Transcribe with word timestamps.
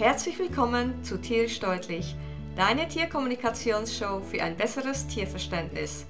Herzlich 0.00 0.38
willkommen 0.38 1.04
zu 1.04 1.20
Tierisch 1.20 1.60
Deutlich, 1.60 2.16
deine 2.56 2.88
Tierkommunikationsshow 2.88 4.22
für 4.22 4.42
ein 4.42 4.56
besseres 4.56 5.06
Tierverständnis. 5.06 6.06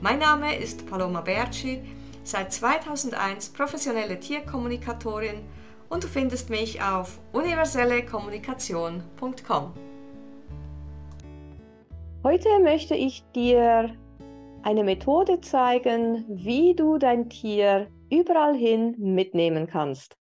Mein 0.00 0.20
Name 0.20 0.56
ist 0.56 0.86
Paloma 0.86 1.20
Berci, 1.20 1.82
seit 2.22 2.54
2001 2.54 3.50
professionelle 3.50 4.18
Tierkommunikatorin 4.18 5.42
und 5.90 6.04
du 6.04 6.08
findest 6.08 6.48
mich 6.48 6.80
auf 6.80 7.20
universellekommunikation.com. 7.34 9.74
Heute 12.22 12.48
möchte 12.62 12.94
ich 12.94 13.24
dir 13.34 13.94
eine 14.62 14.84
Methode 14.84 15.42
zeigen, 15.42 16.24
wie 16.30 16.74
du 16.74 16.96
dein 16.96 17.28
Tier 17.28 17.88
überall 18.10 18.56
hin 18.56 18.94
mitnehmen 18.96 19.66
kannst. 19.66 20.16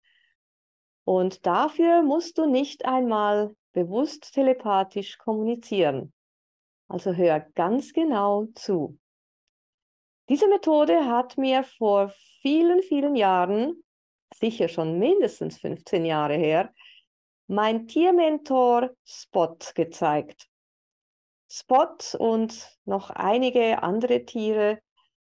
Und 1.06 1.46
dafür 1.46 2.02
musst 2.02 2.38
du 2.38 2.46
nicht 2.46 2.86
einmal 2.86 3.56
bewusst 3.74 4.34
telepathisch 4.34 5.18
kommunizieren. 5.18 6.14
Also 6.88 7.14
hör 7.14 7.40
ganz 7.40 7.94
genau 7.94 8.48
zu. 8.56 8.98
Diese 10.28 10.48
Methode 10.48 11.06
hat 11.06 11.38
mir 11.38 11.64
vor 11.64 12.14
vielen, 12.42 12.84
vielen 12.84 13.16
Jahren, 13.16 13.84
sicher 14.34 14.68
schon 14.68 15.00
mindestens 15.00 15.58
15 15.60 16.06
Jahre 16.06 16.36
her, 16.36 16.74
mein 17.48 17.88
Tiermentor 17.88 18.92
Spot 19.04 19.58
gezeigt. 19.74 20.48
Spot 21.52 21.98
und 22.20 22.78
noch 22.86 23.10
einige 23.10 23.82
andere 23.82 24.24
Tiere 24.26 24.80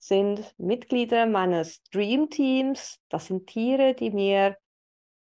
sind 0.00 0.52
Mitglieder 0.58 1.26
meines 1.26 1.80
Dream 1.92 2.28
Teams. 2.28 2.98
Das 3.08 3.26
sind 3.26 3.46
Tiere, 3.46 3.94
die 3.94 4.10
mir 4.10 4.56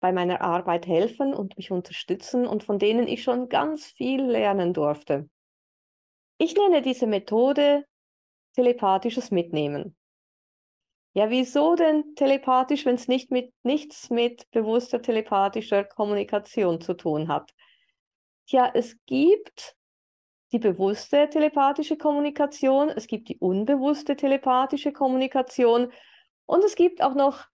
bei 0.01 0.11
meiner 0.11 0.41
Arbeit 0.41 0.87
helfen 0.87 1.33
und 1.33 1.55
mich 1.55 1.71
unterstützen 1.71 2.45
und 2.45 2.63
von 2.63 2.79
denen 2.79 3.07
ich 3.07 3.23
schon 3.23 3.47
ganz 3.47 3.85
viel 3.85 4.23
lernen 4.23 4.73
durfte. 4.73 5.29
Ich 6.37 6.55
nenne 6.55 6.81
diese 6.81 7.05
Methode 7.07 7.85
telepathisches 8.55 9.31
Mitnehmen. 9.31 9.95
Ja, 11.13 11.29
wieso 11.29 11.75
denn 11.75 12.15
telepathisch, 12.15 12.85
wenn 12.85 12.95
es 12.95 13.07
nicht 13.07 13.31
mit, 13.31 13.53
nichts 13.63 14.09
mit 14.09 14.49
bewusster 14.51 15.01
telepathischer 15.01 15.83
Kommunikation 15.83 16.81
zu 16.81 16.95
tun 16.95 17.27
hat? 17.27 17.53
Tja, 18.47 18.71
es 18.73 18.97
gibt 19.05 19.75
die 20.51 20.59
bewusste 20.59 21.29
telepathische 21.29 21.95
Kommunikation, 21.95 22.89
es 22.89 23.07
gibt 23.07 23.29
die 23.29 23.37
unbewusste 23.37 24.15
telepathische 24.15 24.91
Kommunikation 24.91 25.91
und 26.45 26.63
es 26.63 26.75
gibt 26.75 27.03
auch 27.03 27.13
noch 27.13 27.45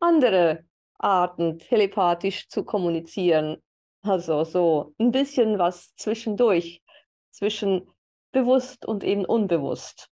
andere 0.00 0.65
Arten, 0.98 1.58
telepathisch 1.58 2.48
zu 2.48 2.64
kommunizieren. 2.64 3.62
Also 4.02 4.44
so 4.44 4.94
ein 4.98 5.10
bisschen 5.10 5.58
was 5.58 5.94
zwischendurch, 5.96 6.82
zwischen 7.30 7.90
bewusst 8.32 8.86
und 8.86 9.04
eben 9.04 9.24
unbewusst. 9.24 10.08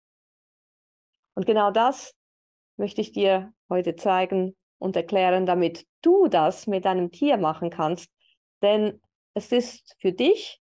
Und 1.35 1.47
genau 1.47 1.71
das 1.71 2.15
möchte 2.77 3.01
ich 3.01 3.13
dir 3.13 3.53
heute 3.69 3.97
zeigen 3.97 4.57
und 4.79 4.97
erklären, 4.97 5.47
damit 5.47 5.87
du 6.03 6.29
das 6.29 6.67
mit 6.67 6.85
deinem 6.85 7.11
Tier 7.11 7.37
machen 7.37 7.71
kannst. 7.71 8.11
Denn 8.63 9.01
es 9.35 9.53
ist 9.53 9.97
für 10.01 10.13
dich 10.13 10.61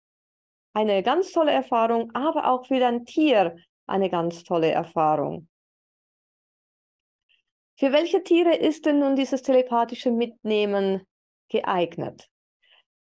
eine 0.74 1.02
ganz 1.02 1.32
tolle 1.32 1.52
Erfahrung, 1.52 2.10
aber 2.14 2.50
auch 2.50 2.66
für 2.66 2.80
dein 2.80 3.04
Tier 3.04 3.56
eine 3.86 4.10
ganz 4.10 4.44
tolle 4.44 4.70
Erfahrung. 4.70 5.48
Für 7.78 7.92
welche 7.92 8.22
Tiere 8.22 8.54
ist 8.54 8.86
denn 8.86 9.00
nun 9.00 9.16
dieses 9.16 9.42
telepathische 9.42 10.10
Mitnehmen 10.10 11.06
geeignet? 11.48 12.28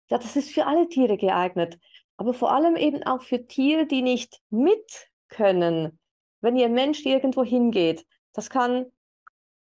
Ja, 0.10 0.18
das 0.18 0.36
ist 0.36 0.52
für 0.52 0.66
alle 0.66 0.90
Tiere 0.90 1.18
geeignet, 1.18 1.80
aber 2.18 2.34
vor 2.34 2.52
allem 2.52 2.76
eben 2.76 3.04
auch 3.04 3.22
für 3.22 3.46
Tiere, 3.46 3.86
die 3.86 4.02
nicht 4.02 4.42
mit 4.50 5.10
können, 5.30 6.00
wenn 6.42 6.58
ihr 6.58 6.70
Mensch 6.70 7.06
irgendwo 7.06 7.44
hingeht. 7.44 8.06
Das 8.34 8.50
kann 8.50 8.88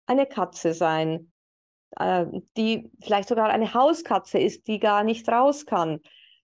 eine 0.06 0.26
Katze 0.26 0.74
sein, 0.74 1.32
äh, 1.96 2.26
die 2.56 2.90
vielleicht 3.02 3.28
sogar 3.28 3.48
eine 3.48 3.72
Hauskatze 3.72 4.38
ist, 4.38 4.66
die 4.66 4.78
gar 4.78 5.02
nicht 5.02 5.28
raus 5.28 5.64
kann. 5.64 6.00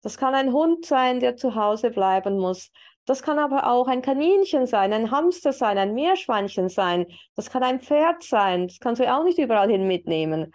Das 0.01 0.17
kann 0.17 0.33
ein 0.33 0.53
Hund 0.53 0.85
sein, 0.85 1.19
der 1.19 1.35
zu 1.35 1.55
Hause 1.55 1.91
bleiben 1.91 2.39
muss. 2.39 2.71
Das 3.09 3.23
kann 3.23 3.39
aber 3.39 3.65
auch 3.65 3.87
ein 3.87 4.03
Kaninchen 4.03 4.67
sein, 4.67 4.93
ein 4.93 5.09
Hamster 5.09 5.51
sein, 5.51 5.79
ein 5.79 5.95
Meerschweinchen 5.95 6.69
sein. 6.69 7.07
Das 7.35 7.49
kann 7.49 7.63
ein 7.63 7.79
Pferd 7.79 8.21
sein. 8.21 8.67
Das 8.67 8.79
kannst 8.79 9.01
du 9.01 9.11
auch 9.11 9.23
nicht 9.23 9.39
überall 9.39 9.67
hin 9.67 9.87
mitnehmen. 9.87 10.53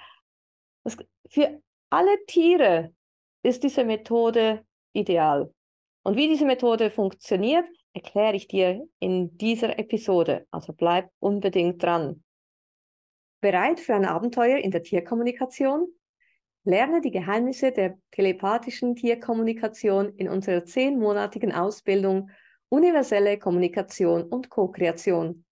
Das, 0.84 0.96
für 1.28 1.60
alle 1.90 2.24
Tiere 2.28 2.94
ist 3.42 3.64
diese 3.64 3.82
Methode 3.82 4.64
ideal. 4.92 5.52
Und 6.04 6.16
wie 6.16 6.28
diese 6.28 6.44
Methode 6.44 6.92
funktioniert, 6.92 7.66
erkläre 7.92 8.36
ich 8.36 8.46
dir 8.46 8.86
in 9.00 9.36
dieser 9.36 9.76
Episode. 9.76 10.46
Also 10.52 10.72
bleib 10.74 11.10
unbedingt 11.18 11.82
dran. 11.82 12.22
Bereit 13.40 13.80
für 13.80 13.96
ein 13.96 14.04
Abenteuer 14.04 14.58
in 14.58 14.70
der 14.70 14.84
Tierkommunikation? 14.84 15.88
Lerne 16.62 17.00
die 17.00 17.10
Geheimnisse 17.10 17.72
der 17.72 17.98
telepathischen 18.12 18.94
Tierkommunikation 18.94 20.14
in 20.14 20.28
unserer 20.28 20.64
zehnmonatigen 20.64 21.52
Ausbildung 21.52 22.30
universelle 22.68 23.38
Kommunikation 23.38 24.22
und 24.22 24.50
Co-Kreation. 24.50 25.44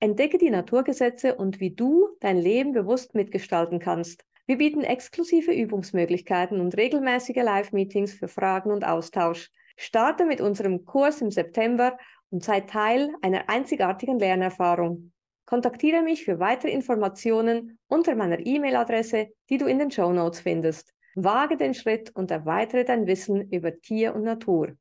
Entdecke 0.00 0.38
die 0.38 0.50
Naturgesetze 0.50 1.34
und 1.34 1.60
wie 1.60 1.74
du 1.74 2.08
dein 2.20 2.36
Leben 2.38 2.72
bewusst 2.72 3.14
mitgestalten 3.14 3.80
kannst. 3.80 4.24
Wir 4.46 4.58
bieten 4.58 4.82
exklusive 4.82 5.52
Übungsmöglichkeiten 5.52 6.60
und 6.60 6.76
regelmäßige 6.76 7.42
Live-Meetings 7.42 8.14
für 8.14 8.28
Fragen 8.28 8.70
und 8.70 8.86
Austausch. 8.86 9.50
Starte 9.76 10.24
mit 10.24 10.40
unserem 10.40 10.84
Kurs 10.84 11.20
im 11.20 11.30
September 11.30 11.98
und 12.30 12.44
sei 12.44 12.60
Teil 12.60 13.12
einer 13.22 13.48
einzigartigen 13.48 14.18
Lernerfahrung. 14.18 15.12
Kontaktiere 15.46 16.02
mich 16.02 16.24
für 16.24 16.38
weitere 16.38 16.70
Informationen 16.70 17.78
unter 17.88 18.14
meiner 18.14 18.38
E-Mail-Adresse, 18.38 19.28
die 19.48 19.58
du 19.58 19.66
in 19.66 19.78
den 19.78 19.90
Show 19.90 20.12
Notes 20.12 20.40
findest. 20.40 20.94
Wage 21.14 21.56
den 21.56 21.74
Schritt 21.74 22.14
und 22.14 22.30
erweitere 22.30 22.84
dein 22.84 23.06
Wissen 23.06 23.50
über 23.50 23.80
Tier 23.80 24.14
und 24.14 24.22
Natur. 24.22 24.76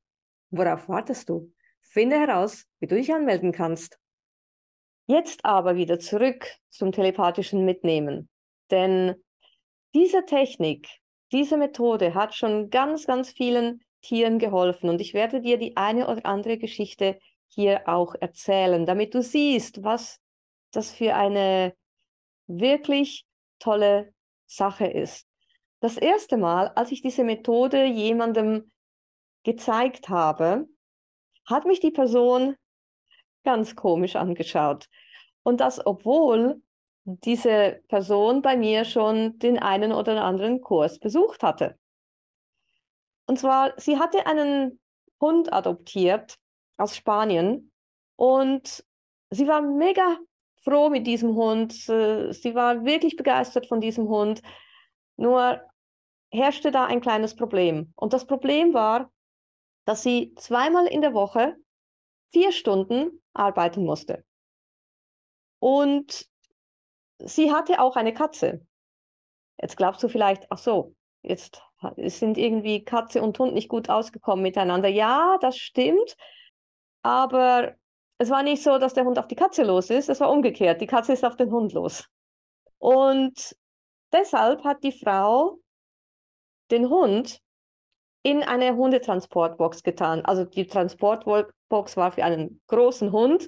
Worauf 0.52 0.88
wartest 0.88 1.30
du? 1.30 1.52
Finde 1.98 2.20
heraus, 2.20 2.68
wie 2.80 2.86
du 2.86 2.94
dich 2.94 3.12
anmelden 3.12 3.52
kannst. 3.52 3.98
Jetzt 5.08 5.44
aber 5.44 5.78
wieder 5.78 5.98
zurück 5.98 6.46
zum 6.70 6.92
telepathischen 6.92 7.66
Mitnehmen. 7.66 8.30
Denn 8.70 9.16
diese 9.96 10.24
Technik, 10.24 10.88
diese 11.32 11.58
Methode 11.58 12.14
hat 12.14 12.36
schon 12.36 12.70
ganz, 12.70 13.08
ganz 13.08 13.32
vielen 13.32 13.82
Tieren 14.04 14.38
geholfen. 14.38 14.92
Und 14.92 15.02
ich 15.02 15.16
werde 15.16 15.42
dir 15.42 15.58
die 15.58 15.76
eine 15.76 16.08
oder 16.08 16.24
andere 16.28 16.60
Geschichte 16.60 17.18
hier 17.48 17.90
auch 17.90 18.14
erzählen, 18.14 18.86
damit 18.86 19.16
du 19.16 19.24
siehst, 19.24 19.84
was 19.84 20.20
das 20.70 20.92
für 20.92 21.16
eine 21.16 21.74
wirklich 22.46 23.26
tolle 23.58 24.14
Sache 24.46 24.86
ist. 24.86 25.26
Das 25.80 25.98
erste 25.98 26.38
Mal, 26.38 26.68
als 26.76 26.92
ich 26.92 27.02
diese 27.02 27.24
Methode 27.24 27.86
jemandem 27.86 28.72
gezeigt 29.42 30.10
habe, 30.10 30.68
hat 31.48 31.66
mich 31.66 31.80
die 31.80 31.92
Person 31.92 32.56
ganz 33.44 33.76
komisch 33.76 34.16
angeschaut. 34.16 34.88
Und 35.44 35.62
das, 35.62 35.84
obwohl 35.86 36.62
diese 37.06 37.82
Person 37.88 38.42
bei 38.42 38.58
mir 38.58 38.84
schon 38.84 39.40
den 39.40 39.58
einen 39.58 39.94
oder 39.94 40.22
anderen 40.24 40.60
Kurs 40.60 41.00
besucht 41.00 41.42
hatte. 41.42 41.80
Und 43.26 43.40
zwar, 43.40 43.74
sie 43.78 43.98
hatte 43.98 44.28
einen 44.28 44.80
Hund 45.22 45.52
adoptiert 45.54 46.38
aus 46.76 46.96
Spanien 46.96 47.72
und 48.18 48.84
sie 49.30 49.48
war 49.48 49.62
mega 49.62 50.18
froh 50.64 50.90
mit 50.90 51.08
diesem 51.08 51.36
Hund. 51.36 51.72
Sie 51.72 52.56
war 52.56 52.84
wirklich 52.84 53.16
begeistert 53.16 53.68
von 53.68 53.80
diesem 53.80 54.10
Hund. 54.10 54.42
Nur 55.16 55.62
herrschte 56.30 56.72
da 56.72 56.86
ein 56.86 57.00
kleines 57.00 57.36
Problem. 57.36 57.94
Und 57.96 58.12
das 58.12 58.28
Problem 58.28 58.74
war, 58.74 59.12
dass 59.88 60.04
sie 60.04 60.36
zweimal 60.36 60.86
in 60.86 61.00
der 61.00 61.14
Woche 61.14 61.56
vier 62.34 62.52
Stunden 62.52 63.24
arbeiten 63.34 63.86
musste. 63.86 64.26
Und 65.60 66.28
sie 67.20 67.54
hatte 67.54 67.80
auch 67.80 67.96
eine 67.96 68.14
Katze. 68.14 68.68
Jetzt 69.58 69.78
glaubst 69.78 70.04
du 70.04 70.10
vielleicht, 70.10 70.46
ach 70.50 70.58
so, 70.58 70.94
jetzt 71.22 71.62
sind 71.98 72.38
irgendwie 72.38 72.84
Katze 72.84 73.22
und 73.22 73.40
Hund 73.40 73.54
nicht 73.54 73.70
gut 73.70 73.90
ausgekommen 73.90 74.44
miteinander. 74.44 74.90
Ja, 74.90 75.38
das 75.40 75.58
stimmt. 75.58 76.18
Aber 77.02 77.74
es 78.18 78.30
war 78.30 78.44
nicht 78.44 78.64
so, 78.64 78.80
dass 78.80 78.94
der 78.94 79.06
Hund 79.06 79.18
auf 79.18 79.30
die 79.30 79.36
Katze 79.36 79.64
los 79.64 79.90
ist. 79.90 80.10
Es 80.10 80.20
war 80.20 80.30
umgekehrt. 80.30 80.82
Die 80.82 80.88
Katze 80.88 81.14
ist 81.14 81.24
auf 81.24 81.38
den 81.38 81.50
Hund 81.50 81.72
los. 81.72 82.10
Und 82.78 83.56
deshalb 84.12 84.66
hat 84.66 84.84
die 84.84 84.92
Frau 84.92 85.60
den 86.72 86.90
Hund 86.90 87.42
in 88.28 88.44
eine 88.44 88.76
Hundetransportbox 88.76 89.84
getan. 89.84 90.26
Also 90.26 90.44
die 90.44 90.68
Transportbox 90.68 91.96
war 91.96 92.12
für 92.12 92.26
einen 92.26 92.60
großen 92.68 93.14
Hund 93.14 93.48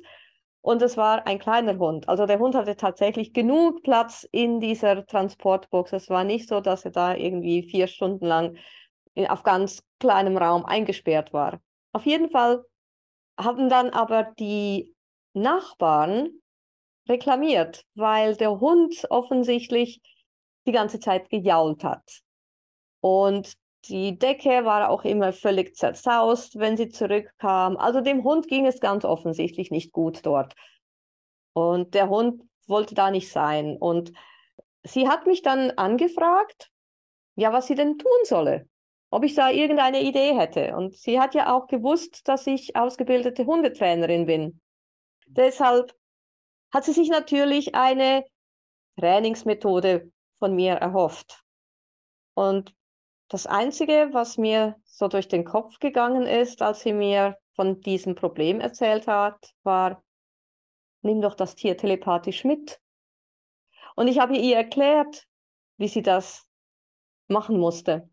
und 0.62 0.82
es 0.82 0.96
war 0.96 1.28
ein 1.28 1.38
kleiner 1.38 1.78
Hund. 1.78 2.08
Also 2.08 2.26
der 2.26 2.40
Hund 2.40 2.56
hatte 2.56 2.78
tatsächlich 2.78 3.34
genug 3.34 3.84
Platz 3.84 4.26
in 4.32 4.62
dieser 4.62 5.06
Transportbox. 5.06 5.92
Es 5.92 6.10
war 6.10 6.24
nicht 6.24 6.48
so, 6.48 6.62
dass 6.62 6.86
er 6.86 6.92
da 6.92 7.14
irgendwie 7.14 7.64
vier 7.64 7.88
Stunden 7.88 8.26
lang 8.26 8.58
in, 9.16 9.28
auf 9.28 9.44
ganz 9.44 9.84
kleinem 10.00 10.38
Raum 10.38 10.64
eingesperrt 10.64 11.34
war. 11.34 11.60
Auf 11.92 12.06
jeden 12.06 12.30
Fall 12.30 12.64
haben 13.38 13.68
dann 13.68 13.90
aber 13.90 14.32
die 14.40 14.96
Nachbarn 15.34 16.30
reklamiert, 17.10 17.84
weil 17.96 18.38
der 18.38 18.62
Hund 18.62 18.96
offensichtlich 19.10 20.00
die 20.66 20.72
ganze 20.72 21.02
Zeit 21.02 21.30
gejault 21.30 21.84
hat. 21.84 22.22
Und 23.02 23.58
die 23.86 24.18
Decke 24.18 24.66
war 24.66 24.90
auch 24.90 25.04
immer 25.04 25.34
völlig 25.34 25.76
zerzaust, 25.76 26.60
wenn 26.60 26.78
sie 26.78 26.90
zurückkam. 26.90 27.78
Also 27.78 28.02
dem 28.02 28.24
Hund 28.24 28.48
ging 28.48 28.66
es 28.66 28.80
ganz 28.80 29.06
offensichtlich 29.06 29.72
nicht 29.72 29.92
gut 29.94 30.26
dort. 30.26 30.54
Und 31.54 31.94
der 31.94 32.10
Hund 32.10 32.44
wollte 32.68 32.94
da 32.94 33.10
nicht 33.10 33.32
sein. 33.32 33.78
Und 33.78 34.12
sie 34.84 35.08
hat 35.08 35.26
mich 35.26 35.42
dann 35.42 35.72
angefragt, 35.72 36.72
ja, 37.36 37.54
was 37.54 37.68
sie 37.68 37.76
denn 37.76 37.98
tun 37.98 38.12
solle, 38.24 38.68
ob 39.12 39.24
ich 39.24 39.34
da 39.34 39.50
irgendeine 39.50 40.02
Idee 40.02 40.36
hätte. 40.36 40.76
Und 40.76 40.96
sie 40.96 41.20
hat 41.20 41.34
ja 41.34 41.56
auch 41.56 41.68
gewusst, 41.68 42.28
dass 42.28 42.48
ich 42.48 42.76
ausgebildete 42.76 43.46
Hundetrainerin 43.46 44.26
bin. 44.26 44.62
Deshalb 45.26 45.94
hat 46.72 46.84
sie 46.84 46.94
sich 46.94 47.10
natürlich 47.10 47.76
eine 47.76 48.26
Trainingsmethode 49.00 50.12
von 50.40 50.56
mir 50.56 50.74
erhofft. 50.74 51.44
Und 52.34 52.76
das 53.30 53.46
Einzige, 53.46 54.10
was 54.12 54.38
mir 54.38 54.76
so 54.84 55.08
durch 55.08 55.28
den 55.28 55.46
Kopf 55.46 55.80
gegangen 55.80 56.26
ist, 56.26 56.62
als 56.62 56.82
sie 56.82 56.94
mir 56.94 57.38
von 57.56 57.80
diesem 57.82 58.16
Problem 58.16 58.60
erzählt 58.60 59.08
hat, 59.08 59.54
war, 59.64 60.04
nimm 61.02 61.22
doch 61.22 61.36
das 61.36 61.56
Tier 61.56 61.78
telepathisch 61.78 62.44
mit. 62.44 62.82
Und 63.96 64.08
ich 64.08 64.20
habe 64.20 64.36
ihr 64.36 64.56
erklärt, 64.56 65.28
wie 65.78 65.88
sie 65.88 66.02
das 66.02 66.48
machen 67.28 67.60
musste. 67.60 68.10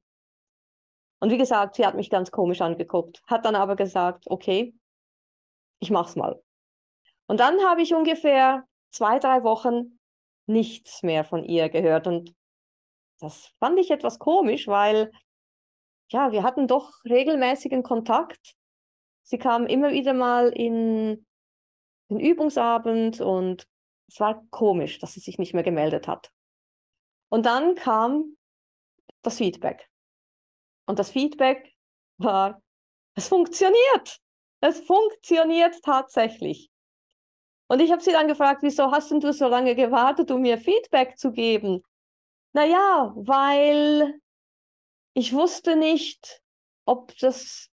Und 1.19 1.31
wie 1.31 1.39
gesagt, 1.39 1.77
sie 1.77 1.87
hat 1.87 1.95
mich 1.95 2.11
ganz 2.11 2.31
komisch 2.31 2.61
angeguckt, 2.61 3.23
hat 3.27 3.47
dann 3.47 3.57
aber 3.57 3.75
gesagt, 3.75 4.25
okay, 4.27 4.75
ich 5.81 5.91
mach's 5.91 6.15
mal. 6.15 6.43
Und 7.27 7.41
dann 7.41 7.59
habe 7.65 7.81
ich 7.81 7.95
ungefähr 7.95 8.65
zwei, 8.91 9.19
drei 9.19 9.43
Wochen 9.43 9.99
nichts 10.47 11.03
mehr 11.03 11.25
von 11.25 11.43
ihr 11.43 11.71
gehört. 11.71 12.07
Und 12.07 12.36
das 13.21 13.53
fand 13.59 13.79
ich 13.79 13.91
etwas 13.91 14.19
komisch, 14.19 14.69
weil 14.69 15.11
ja, 16.11 16.33
wir 16.33 16.43
hatten 16.43 16.69
doch 16.69 16.93
regelmäßigen 17.05 17.83
Kontakt. 17.83 18.55
Sie 19.23 19.39
kam 19.39 19.67
immer 19.67 19.91
wieder 19.91 20.15
mal 20.15 20.51
in 20.51 21.27
den 22.09 22.21
Übungsabend 22.21 23.21
und 23.21 23.67
es 24.09 24.21
war 24.21 24.45
komisch, 24.51 25.01
dass 25.01 25.15
sie 25.15 25.21
sich 25.21 25.39
nicht 25.39 25.53
mehr 25.53 25.65
gemeldet 25.65 26.07
hat. 26.07 26.31
Und 27.29 27.45
dann 27.45 27.75
kam 27.75 28.37
das 29.23 29.39
Feedback. 29.39 29.89
Und 30.87 31.01
das 31.01 31.11
Feedback 31.11 31.75
war, 32.19 32.63
es 33.15 33.29
funktioniert. 33.29 34.21
Es 34.61 34.81
funktioniert 34.81 35.75
tatsächlich. 35.83 36.71
Und 37.69 37.81
ich 37.81 37.91
habe 37.91 38.03
sie 38.03 38.13
dann 38.13 38.29
gefragt, 38.29 38.63
wieso 38.63 38.93
hast 38.93 39.11
denn 39.11 39.21
du 39.21 39.33
so 39.33 39.49
lange 39.49 39.75
gewartet, 39.75 40.31
um 40.31 40.43
mir 40.43 40.57
Feedback 40.57 41.19
zu 41.19 41.33
geben? 41.33 41.83
Naja, 42.57 43.13
weil 43.17 44.19
ich 45.13 45.35
wusste 45.35 45.77
nicht, 45.77 46.41
ob 46.87 47.15
das 47.19 47.69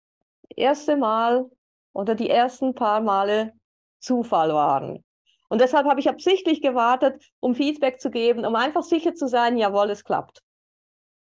erste 0.48 0.96
Mal 0.96 1.50
oder 1.92 2.14
die 2.14 2.30
ersten 2.30 2.74
paar 2.74 3.02
Male 3.02 3.52
Zufall 3.98 4.54
waren. 4.54 5.04
Und 5.50 5.60
deshalb 5.60 5.86
habe 5.86 6.00
ich 6.00 6.08
absichtlich 6.08 6.62
gewartet, 6.62 7.22
um 7.40 7.54
Feedback 7.54 8.00
zu 8.00 8.10
geben, 8.10 8.46
um 8.46 8.56
einfach 8.56 8.82
sicher 8.82 9.12
zu 9.12 9.28
sein, 9.28 9.58
jawohl, 9.58 9.90
es 9.90 10.02
klappt. 10.02 10.40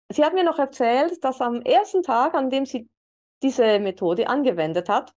Sie 0.08 0.24
hat 0.24 0.34
mir 0.34 0.44
noch 0.44 0.60
erzählt, 0.60 1.24
dass 1.24 1.40
am 1.40 1.60
ersten 1.62 2.04
Tag, 2.04 2.34
an 2.34 2.50
dem 2.50 2.64
sie 2.64 2.88
diese 3.42 3.80
Methode 3.80 4.28
angewendet 4.28 4.88
hat, 4.88 5.12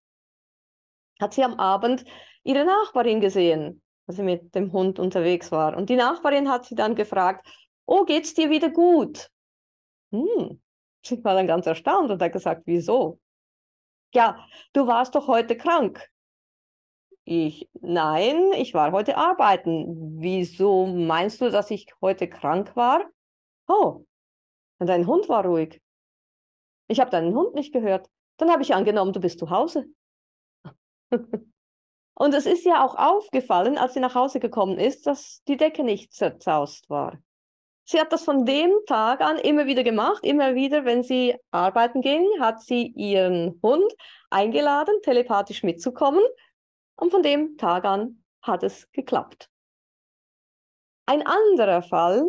hat 1.22 1.36
sie 1.36 1.44
am 1.44 1.60
Abend 1.60 2.06
ihre 2.42 2.66
Nachbarin 2.66 3.22
gesehen, 3.22 3.84
als 4.08 4.18
sie 4.18 4.24
mit 4.24 4.56
dem 4.56 4.72
Hund 4.72 4.98
unterwegs 4.98 5.52
war. 5.52 5.78
Und 5.78 5.92
die 5.92 5.96
Nachbarin 5.96 6.50
hat 6.50 6.66
sie 6.66 6.74
dann 6.74 6.96
gefragt, 6.96 7.46
oh, 7.92 8.06
geht's 8.06 8.34
dir 8.34 8.50
wieder 8.50 8.70
gut? 8.70 9.30
Hm. 10.12 10.62
Sie 11.06 11.24
war 11.24 11.36
dann 11.36 11.48
ganz 11.48 11.66
erstaunt 11.66 12.10
und 12.10 12.22
hat 12.22 12.32
gesagt, 12.32 12.64
wieso? 12.66 13.20
Ja, 14.14 14.46
du 14.74 14.88
warst 14.88 15.16
doch 15.16 15.28
heute 15.28 15.58
krank. 15.58 16.08
Ich, 17.26 17.70
nein, 17.82 18.54
ich 18.54 18.74
war 18.74 18.94
heute 18.94 19.18
arbeiten. 19.18 20.22
Wieso 20.22 20.86
meinst 20.88 21.42
du, 21.42 21.52
dass 21.52 21.70
ich 21.70 21.88
heute 22.02 22.30
krank 22.30 22.76
war? 22.76 23.06
Oh, 23.68 24.06
und 24.80 24.88
dein 24.88 25.06
Hund 25.06 25.28
war 25.28 25.46
ruhig. 25.46 25.82
Ich 26.88 27.00
habe 27.00 27.12
deinen 27.12 27.36
Hund 27.36 27.56
nicht 27.56 27.74
gehört. 27.74 28.10
Dann 28.38 28.52
habe 28.52 28.64
ich 28.64 28.74
angenommen, 28.74 29.14
du 29.14 29.20
bist 29.20 29.40
zu 29.40 29.50
Hause. 29.50 29.86
und 32.14 32.34
es 32.34 32.46
ist 32.46 32.64
ja 32.66 32.86
auch 32.86 32.96
aufgefallen, 32.96 33.78
als 33.78 33.94
sie 33.94 34.00
nach 34.00 34.16
Hause 34.16 34.40
gekommen 34.40 34.78
ist, 34.78 35.08
dass 35.08 35.44
die 35.44 35.58
Decke 35.58 35.84
nicht 35.84 36.14
zerzaust 36.14 36.90
war. 36.90 37.20
Sie 37.92 38.00
hat 38.00 38.14
das 38.14 38.24
von 38.24 38.46
dem 38.46 38.72
Tag 38.88 39.20
an 39.20 39.38
immer 39.38 39.66
wieder 39.66 39.84
gemacht. 39.84 40.24
Immer 40.24 40.56
wieder, 40.56 40.86
wenn 40.86 41.04
sie 41.04 41.36
arbeiten 41.52 42.00
ging, 42.00 42.26
hat 42.40 42.62
sie 42.62 42.88
ihren 42.96 43.60
Hund 43.62 43.94
eingeladen, 44.30 44.96
telepathisch 45.04 45.62
mitzukommen. 45.62 46.24
Und 46.96 47.12
von 47.12 47.22
dem 47.22 47.58
Tag 47.58 47.84
an 47.84 48.24
hat 48.42 48.64
es 48.64 48.90
geklappt. 48.94 49.50
Ein 51.06 51.28
anderer 51.28 51.82
Fall 51.82 52.24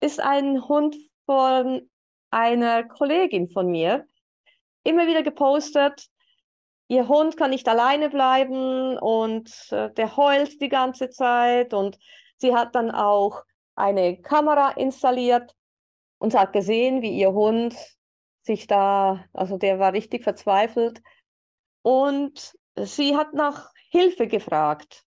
ist 0.00 0.20
ein 0.20 0.68
Hund 0.68 0.94
von 1.24 1.88
einer 2.30 2.84
Kollegin 2.84 3.48
von 3.48 3.68
mir. 3.70 4.06
Immer 4.84 5.06
wieder 5.06 5.22
gepostet, 5.22 6.06
ihr 6.88 7.08
Hund 7.08 7.38
kann 7.38 7.48
nicht 7.48 7.66
alleine 7.66 8.10
bleiben 8.10 8.98
und 8.98 9.50
äh, 9.70 9.90
der 9.90 10.18
heult 10.18 10.60
die 10.60 10.68
ganze 10.68 11.08
Zeit 11.08 11.72
und 11.72 11.98
sie 12.36 12.54
hat 12.54 12.74
dann 12.74 12.90
auch 12.90 13.44
eine 13.78 14.20
Kamera 14.20 14.72
installiert 14.72 15.54
und 16.18 16.34
hat 16.34 16.52
gesehen, 16.52 17.00
wie 17.00 17.16
ihr 17.16 17.32
Hund 17.32 17.74
sich 18.42 18.66
da, 18.66 19.24
also 19.32 19.56
der 19.56 19.78
war 19.78 19.92
richtig 19.92 20.24
verzweifelt. 20.24 21.00
Und 21.82 22.56
sie 22.76 23.16
hat 23.16 23.34
nach 23.34 23.70
Hilfe 23.90 24.26
gefragt. 24.26 25.04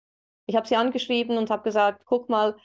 Ich 0.48 0.56
habe 0.56 0.68
sie 0.68 0.76
angeschrieben 0.76 1.38
und 1.38 1.50
habe 1.50 1.64
gesagt, 1.64 2.04
guck 2.06 2.30
mal, 2.30 2.58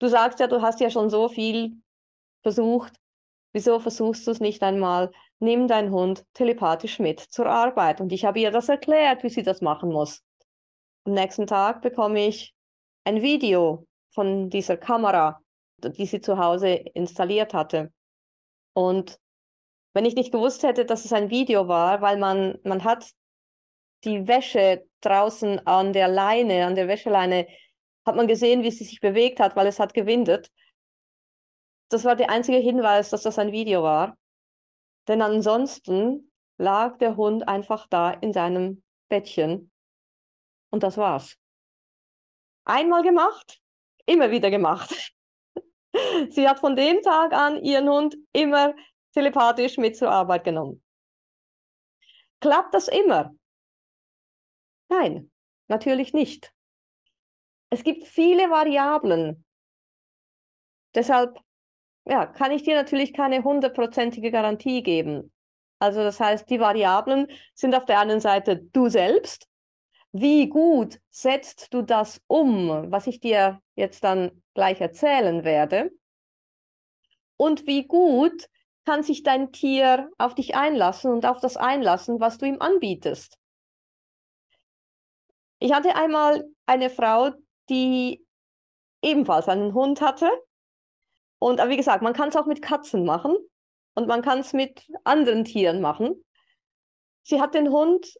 du 0.00 0.08
sagst 0.08 0.40
ja, 0.40 0.46
du 0.46 0.60
hast 0.60 0.80
ja 0.80 0.90
schon 0.90 1.10
so 1.10 1.28
viel 1.28 1.80
versucht. 2.42 2.94
Wieso 3.52 3.78
versuchst 3.78 4.26
du 4.26 4.30
es 4.30 4.40
nicht 4.40 4.62
einmal? 4.62 5.12
Nimm 5.38 5.68
deinen 5.68 5.92
Hund 5.92 6.24
telepathisch 6.34 6.98
mit 6.98 7.20
zur 7.20 7.46
Arbeit. 7.46 8.00
Und 8.00 8.12
ich 8.12 8.24
habe 8.24 8.40
ihr 8.40 8.50
das 8.50 8.68
erklärt, 8.68 9.22
wie 9.22 9.28
sie 9.28 9.42
das 9.42 9.60
machen 9.60 9.90
muss. 9.90 10.22
Am 11.04 11.14
nächsten 11.14 11.46
Tag 11.46 11.82
bekomme 11.82 12.26
ich 12.26 12.54
ein 13.04 13.22
Video 13.22 13.86
von 14.12 14.50
dieser 14.50 14.76
Kamera, 14.76 15.40
die 15.78 16.06
sie 16.06 16.20
zu 16.20 16.38
Hause 16.38 16.68
installiert 16.68 17.54
hatte. 17.54 17.92
Und 18.74 19.18
wenn 19.94 20.04
ich 20.04 20.14
nicht 20.14 20.32
gewusst 20.32 20.62
hätte, 20.62 20.84
dass 20.84 21.04
es 21.04 21.12
ein 21.12 21.30
Video 21.30 21.68
war, 21.68 22.00
weil 22.00 22.16
man, 22.18 22.58
man 22.64 22.84
hat 22.84 23.10
die 24.04 24.26
Wäsche 24.26 24.86
draußen 25.00 25.66
an 25.66 25.92
der 25.92 26.08
Leine, 26.08 26.66
an 26.66 26.74
der 26.74 26.88
Wäscheleine, 26.88 27.46
hat 28.06 28.16
man 28.16 28.26
gesehen, 28.26 28.62
wie 28.62 28.70
sie 28.70 28.84
sich 28.84 29.00
bewegt 29.00 29.38
hat, 29.38 29.54
weil 29.54 29.66
es 29.66 29.78
hat 29.78 29.94
gewindet. 29.94 30.50
Das 31.88 32.04
war 32.04 32.16
der 32.16 32.30
einzige 32.30 32.58
Hinweis, 32.58 33.10
dass 33.10 33.22
das 33.22 33.38
ein 33.38 33.52
Video 33.52 33.82
war. 33.82 34.16
Denn 35.08 35.20
ansonsten 35.20 36.32
lag 36.58 36.98
der 36.98 37.16
Hund 37.16 37.46
einfach 37.46 37.86
da 37.88 38.10
in 38.10 38.32
seinem 38.32 38.82
Bettchen. 39.08 39.70
Und 40.70 40.82
das 40.82 40.96
war's. 40.96 41.36
Einmal 42.64 43.02
gemacht, 43.02 43.61
immer 44.06 44.30
wieder 44.30 44.50
gemacht. 44.50 45.12
Sie 46.30 46.48
hat 46.48 46.60
von 46.60 46.76
dem 46.76 47.02
Tag 47.02 47.32
an 47.32 47.62
ihren 47.62 47.88
Hund 47.88 48.16
immer 48.32 48.74
telepathisch 49.12 49.78
mit 49.78 49.96
zur 49.96 50.10
Arbeit 50.10 50.44
genommen. 50.44 50.82
Klappt 52.40 52.74
das 52.74 52.88
immer? 52.88 53.34
Nein, 54.88 55.30
natürlich 55.68 56.12
nicht. 56.12 56.52
Es 57.70 57.84
gibt 57.84 58.06
viele 58.06 58.50
Variablen. 58.50 59.44
Deshalb 60.94 61.38
ja, 62.04 62.26
kann 62.26 62.50
ich 62.50 62.64
dir 62.64 62.74
natürlich 62.74 63.12
keine 63.12 63.44
hundertprozentige 63.44 64.30
Garantie 64.30 64.82
geben. 64.82 65.32
Also 65.78 66.02
das 66.02 66.20
heißt, 66.20 66.48
die 66.50 66.60
Variablen 66.60 67.28
sind 67.54 67.74
auf 67.74 67.84
der 67.86 68.00
einen 68.00 68.20
Seite 68.20 68.56
du 68.56 68.88
selbst 68.88 69.48
wie 70.12 70.48
gut 70.48 71.00
setzt 71.10 71.72
du 71.72 71.82
das 71.82 72.20
um, 72.26 72.90
was 72.90 73.06
ich 73.06 73.20
dir 73.20 73.60
jetzt 73.74 74.04
dann 74.04 74.42
gleich 74.54 74.80
erzählen 74.80 75.44
werde? 75.44 75.90
Und 77.36 77.66
wie 77.66 77.86
gut 77.86 78.48
kann 78.84 79.02
sich 79.02 79.22
dein 79.22 79.52
Tier 79.52 80.10
auf 80.18 80.34
dich 80.34 80.54
einlassen 80.54 81.10
und 81.10 81.24
auf 81.24 81.40
das 81.40 81.56
einlassen, 81.56 82.20
was 82.20 82.38
du 82.38 82.46
ihm 82.46 82.60
anbietest? 82.60 83.38
Ich 85.58 85.72
hatte 85.72 85.94
einmal 85.94 86.44
eine 86.66 86.90
Frau, 86.90 87.30
die 87.68 88.24
ebenfalls 89.00 89.48
einen 89.48 89.74
Hund 89.74 90.00
hatte. 90.00 90.30
Und 91.38 91.58
wie 91.68 91.76
gesagt, 91.76 92.02
man 92.02 92.12
kann 92.12 92.28
es 92.28 92.36
auch 92.36 92.46
mit 92.46 92.62
Katzen 92.62 93.04
machen. 93.04 93.36
und 93.94 94.08
man 94.08 94.22
kann 94.22 94.38
es 94.40 94.52
mit 94.52 94.86
anderen 95.04 95.44
Tieren 95.44 95.80
machen. 95.80 96.24
Sie 97.22 97.40
hat 97.40 97.54
den 97.54 97.70
Hund 97.70 98.14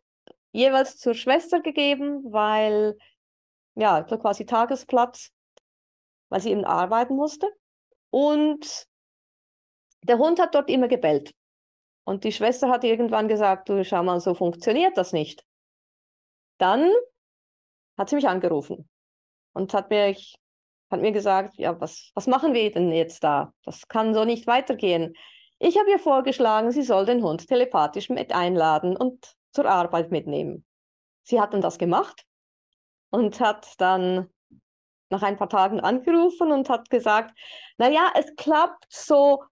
jeweils 0.53 0.99
zur 0.99 1.15
Schwester 1.15 1.61
gegeben, 1.61 2.33
weil, 2.33 2.97
ja, 3.75 4.07
so 4.09 4.19
quasi 4.19 4.47
Tagesplatz, 4.47 5.33
weil 6.29 6.41
sie 6.41 6.51
eben 6.51 6.65
arbeiten 6.65 7.17
musste. 7.17 7.49
Und 8.11 8.87
der 10.03 10.19
Hund 10.19 10.41
hat 10.41 10.55
dort 10.55 10.71
immer 10.71 10.89
gebellt. 10.89 11.35
Und 12.05 12.25
die 12.25 12.33
Schwester 12.33 12.69
hat 12.69 12.85
irgendwann 12.85 13.29
gesagt, 13.29 13.69
du 13.69 13.85
schau 13.85 14.03
mal, 14.03 14.21
so 14.21 14.35
funktioniert 14.35 14.97
das 14.97 15.13
nicht. 15.13 15.45
Dann 16.59 16.91
hat 17.97 18.09
sie 18.09 18.17
mich 18.17 18.29
angerufen 18.29 18.89
und 19.53 19.73
hat 19.75 19.91
mir, 19.91 20.15
hat 20.91 21.01
mir 21.01 21.13
gesagt, 21.13 21.55
ja, 21.57 21.81
was, 21.81 22.11
was 22.15 22.27
machen 22.27 22.55
wir 22.55 22.71
denn 22.73 22.93
jetzt 22.93 23.23
da? 23.23 23.53
Das 23.65 23.89
kann 23.89 24.15
so 24.15 24.25
nicht 24.25 24.47
weitergehen. 24.47 25.15
Ich 25.59 25.79
habe 25.79 25.91
ihr 25.91 25.99
vorgeschlagen, 25.99 26.73
sie 26.73 26.83
soll 26.83 27.07
den 27.07 27.23
Hund 27.23 27.47
telepathisch 27.47 28.09
mit 28.09 28.33
einladen 28.33 28.97
und 28.97 29.37
zur 29.53 29.67
Arbeit 29.67 30.11
mitnehmen. 30.11 30.65
Sie 31.23 31.41
hat 31.41 31.55
dann 31.55 31.61
das 31.61 31.79
gemacht 31.79 32.27
und 33.11 33.41
hat 33.41 33.81
dann 33.81 34.29
nach 35.11 35.23
ein 35.23 35.37
paar 35.37 35.49
Tagen 35.49 35.81
angerufen 35.81 36.51
und 36.51 36.69
hat 36.69 36.91
gesagt, 36.91 37.39
naja, 37.77 38.13
es 38.17 38.35
klappt 38.37 38.87
so 38.89 39.45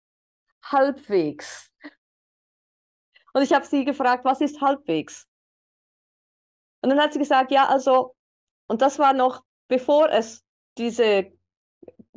halbwegs. 0.62 1.70
Und 3.32 3.42
ich 3.42 3.52
habe 3.52 3.64
sie 3.64 3.84
gefragt, 3.84 4.24
was 4.24 4.40
ist 4.40 4.60
halbwegs? 4.60 5.28
Und 6.82 6.90
dann 6.90 7.00
hat 7.00 7.12
sie 7.12 7.18
gesagt, 7.18 7.52
ja, 7.52 7.68
also, 7.68 8.16
und 8.66 8.82
das 8.82 8.98
war 8.98 9.12
noch 9.12 9.44
bevor 9.68 10.10
es 10.10 10.44
diese 10.76 11.32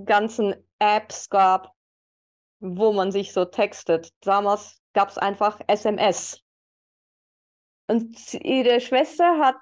ganzen 0.03 0.55
Apps 0.79 1.29
gab, 1.29 1.71
wo 2.59 2.91
man 2.91 3.11
sich 3.11 3.31
so 3.31 3.45
textet. 3.45 4.11
Damals 4.21 4.81
gab 4.93 5.09
es 5.09 5.17
einfach 5.17 5.59
SMS. 5.67 6.41
Und 7.87 8.33
ihre 8.33 8.79
Schwester 8.79 9.39
hat 9.39 9.61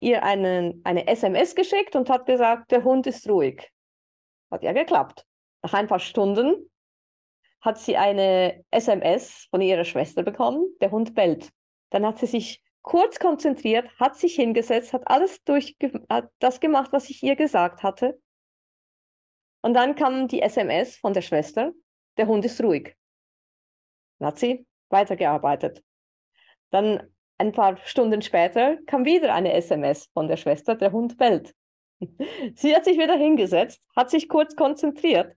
ihr 0.00 0.22
einen, 0.22 0.80
eine 0.84 1.06
SMS 1.06 1.54
geschickt 1.54 1.96
und 1.96 2.10
hat 2.10 2.26
gesagt, 2.26 2.70
der 2.70 2.84
Hund 2.84 3.06
ist 3.06 3.28
ruhig. 3.28 3.70
Hat 4.50 4.62
ja 4.62 4.72
geklappt. 4.72 5.24
Nach 5.62 5.72
ein 5.72 5.86
paar 5.86 6.00
Stunden 6.00 6.70
hat 7.60 7.78
sie 7.78 7.96
eine 7.96 8.64
SMS 8.70 9.46
von 9.50 9.62
ihrer 9.62 9.84
Schwester 9.84 10.22
bekommen, 10.22 10.66
der 10.80 10.90
Hund 10.90 11.14
bellt. 11.14 11.50
Dann 11.90 12.04
hat 12.04 12.18
sie 12.18 12.26
sich 12.26 12.62
kurz 12.82 13.18
konzentriert, 13.18 13.88
hat 13.98 14.16
sich 14.16 14.34
hingesetzt, 14.34 14.92
hat 14.92 15.08
alles 15.08 15.42
durch 15.44 15.76
hat 16.10 16.30
das 16.38 16.60
gemacht, 16.60 16.92
was 16.92 17.08
ich 17.08 17.22
ihr 17.22 17.36
gesagt 17.36 17.82
hatte. 17.82 18.20
Und 19.62 19.72
dann 19.72 19.94
kam 19.94 20.28
die 20.28 20.42
SMS 20.42 20.96
von 20.96 21.14
der 21.14 21.22
Schwester, 21.22 21.72
der 22.18 22.26
Hund 22.26 22.44
ist 22.44 22.62
ruhig. 22.62 22.94
Dann 24.18 24.28
hat 24.28 24.38
sie 24.38 24.66
weitergearbeitet. 24.90 25.82
Dann 26.70 27.13
ein 27.44 27.52
paar 27.52 27.76
Stunden 27.84 28.22
später 28.22 28.78
kam 28.86 29.04
wieder 29.04 29.34
eine 29.34 29.52
SMS 29.52 30.06
von 30.12 30.28
der 30.28 30.36
Schwester, 30.36 30.74
der 30.74 30.92
Hund 30.92 31.16
bellt. 31.18 31.54
Sie 32.54 32.74
hat 32.74 32.84
sich 32.84 32.98
wieder 32.98 33.16
hingesetzt, 33.16 33.86
hat 33.94 34.10
sich 34.10 34.28
kurz 34.28 34.56
konzentriert, 34.56 35.36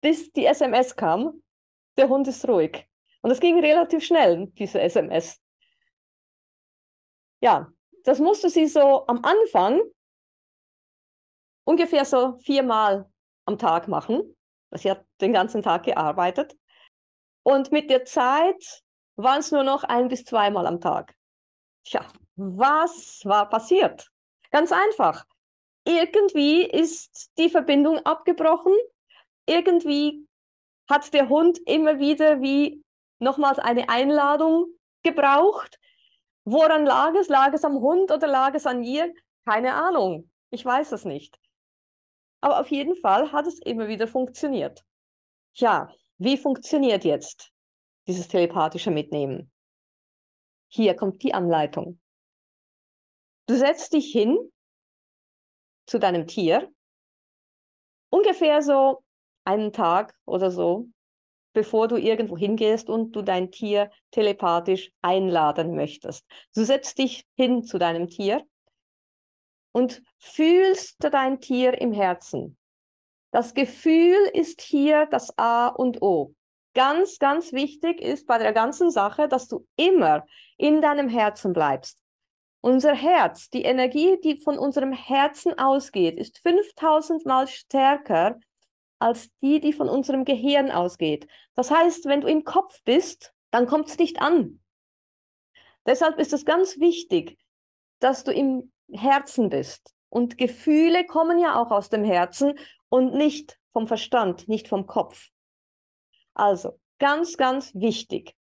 bis 0.00 0.32
die 0.32 0.46
SMS 0.46 0.96
kam, 0.96 1.42
der 1.96 2.08
Hund 2.08 2.28
ist 2.28 2.46
ruhig. 2.48 2.86
Und 3.22 3.30
es 3.30 3.40
ging 3.40 3.58
relativ 3.58 4.04
schnell, 4.04 4.46
diese 4.58 4.80
SMS. 4.80 5.40
Ja, 7.40 7.70
das 8.04 8.18
musste 8.18 8.50
sie 8.50 8.66
so 8.66 9.06
am 9.06 9.24
Anfang 9.24 9.80
ungefähr 11.64 12.04
so 12.04 12.38
viermal 12.38 13.10
am 13.46 13.58
Tag 13.58 13.88
machen. 13.88 14.36
Sie 14.72 14.90
hat 14.90 15.04
den 15.20 15.32
ganzen 15.32 15.62
Tag 15.62 15.84
gearbeitet. 15.84 16.56
Und 17.42 17.72
mit 17.72 17.90
der 17.90 18.04
Zeit 18.04 18.84
waren 19.16 19.40
es 19.40 19.52
nur 19.52 19.64
noch 19.64 19.84
ein 19.84 20.08
bis 20.08 20.24
zweimal 20.24 20.66
am 20.66 20.80
Tag. 20.80 21.14
Tja, 21.84 22.06
was 22.36 23.22
war 23.24 23.48
passiert? 23.48 24.10
Ganz 24.50 24.72
einfach. 24.72 25.24
Irgendwie 25.84 26.62
ist 26.62 27.30
die 27.38 27.48
Verbindung 27.48 27.98
abgebrochen. 28.00 28.74
Irgendwie 29.46 30.26
hat 30.88 31.12
der 31.14 31.28
Hund 31.28 31.58
immer 31.66 31.98
wieder 31.98 32.40
wie 32.40 32.82
nochmals 33.18 33.58
eine 33.58 33.88
Einladung 33.88 34.66
gebraucht. 35.02 35.78
Woran 36.44 36.84
lag 36.84 37.14
es? 37.14 37.28
Lag 37.28 37.52
es 37.52 37.64
am 37.64 37.80
Hund 37.80 38.10
oder 38.10 38.26
lag 38.26 38.54
es 38.54 38.66
an 38.66 38.82
ihr? 38.82 39.12
Keine 39.44 39.74
Ahnung. 39.74 40.30
Ich 40.50 40.64
weiß 40.64 40.92
es 40.92 41.04
nicht. 41.04 41.38
Aber 42.40 42.60
auf 42.60 42.70
jeden 42.70 42.96
Fall 42.96 43.32
hat 43.32 43.46
es 43.46 43.58
immer 43.60 43.88
wieder 43.88 44.06
funktioniert. 44.06 44.84
Ja, 45.54 45.90
wie 46.18 46.36
funktioniert 46.36 47.04
jetzt 47.04 47.52
dieses 48.06 48.28
telepathische 48.28 48.90
Mitnehmen? 48.90 49.50
Hier 50.68 50.94
kommt 50.94 51.22
die 51.22 51.34
Anleitung. 51.34 52.00
Du 53.46 53.56
setzt 53.56 53.92
dich 53.92 54.10
hin 54.10 54.36
zu 55.86 55.98
deinem 55.98 56.26
Tier, 56.26 56.72
ungefähr 58.10 58.62
so 58.62 59.04
einen 59.44 59.72
Tag 59.72 60.14
oder 60.24 60.50
so, 60.50 60.88
bevor 61.52 61.88
du 61.88 61.96
irgendwo 61.96 62.36
hingehst 62.36 62.90
und 62.90 63.12
du 63.12 63.22
dein 63.22 63.50
Tier 63.50 63.90
telepathisch 64.10 64.90
einladen 65.00 65.74
möchtest. 65.74 66.26
Du 66.54 66.64
setzt 66.64 66.98
dich 66.98 67.24
hin 67.34 67.62
zu 67.62 67.78
deinem 67.78 68.08
Tier 68.08 68.44
und 69.72 70.02
fühlst 70.18 70.96
dein 70.98 71.40
Tier 71.40 71.80
im 71.80 71.92
Herzen. 71.92 72.58
Das 73.30 73.54
Gefühl 73.54 74.18
ist 74.32 74.60
hier 74.60 75.06
das 75.06 75.36
A 75.38 75.68
und 75.68 76.02
O. 76.02 76.34
Ganz, 76.76 77.18
ganz 77.18 77.54
wichtig 77.54 78.02
ist 78.02 78.26
bei 78.26 78.36
der 78.36 78.52
ganzen 78.52 78.90
Sache, 78.90 79.28
dass 79.28 79.48
du 79.48 79.66
immer 79.76 80.26
in 80.58 80.82
deinem 80.82 81.08
Herzen 81.08 81.54
bleibst. 81.54 82.02
Unser 82.60 82.94
Herz, 82.94 83.48
die 83.48 83.62
Energie, 83.62 84.20
die 84.22 84.36
von 84.36 84.58
unserem 84.58 84.92
Herzen 84.92 85.58
ausgeht, 85.58 86.18
ist 86.18 86.38
5000 86.40 87.24
Mal 87.24 87.48
stärker 87.48 88.38
als 88.98 89.30
die, 89.40 89.60
die 89.60 89.72
von 89.72 89.88
unserem 89.88 90.26
Gehirn 90.26 90.70
ausgeht. 90.70 91.26
Das 91.54 91.70
heißt, 91.70 92.04
wenn 92.04 92.20
du 92.20 92.26
im 92.26 92.44
Kopf 92.44 92.82
bist, 92.84 93.32
dann 93.50 93.66
kommt 93.66 93.88
es 93.88 93.96
nicht 93.96 94.20
an. 94.20 94.60
Deshalb 95.86 96.18
ist 96.18 96.34
es 96.34 96.44
ganz 96.44 96.78
wichtig, 96.78 97.38
dass 98.00 98.22
du 98.22 98.32
im 98.32 98.70
Herzen 98.92 99.48
bist. 99.48 99.94
Und 100.10 100.36
Gefühle 100.36 101.06
kommen 101.06 101.38
ja 101.38 101.58
auch 101.58 101.70
aus 101.70 101.88
dem 101.88 102.04
Herzen 102.04 102.58
und 102.90 103.14
nicht 103.14 103.58
vom 103.72 103.88
Verstand, 103.88 104.46
nicht 104.46 104.68
vom 104.68 104.86
Kopf. 104.86 105.30
Also, 106.36 106.78
ganz, 106.98 107.38
ganz 107.38 107.74
wichtig 107.74 108.36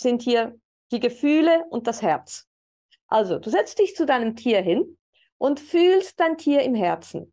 sind 0.00 0.22
hier 0.22 0.58
die 0.90 0.98
Gefühle 0.98 1.64
und 1.70 1.86
das 1.86 2.02
Herz. 2.02 2.48
Also, 3.06 3.38
du 3.38 3.50
setzt 3.50 3.78
dich 3.78 3.94
zu 3.94 4.04
deinem 4.04 4.34
Tier 4.34 4.60
hin 4.60 4.98
und 5.38 5.60
fühlst 5.60 6.18
dein 6.18 6.36
Tier 6.36 6.62
im 6.62 6.74
Herzen. 6.74 7.32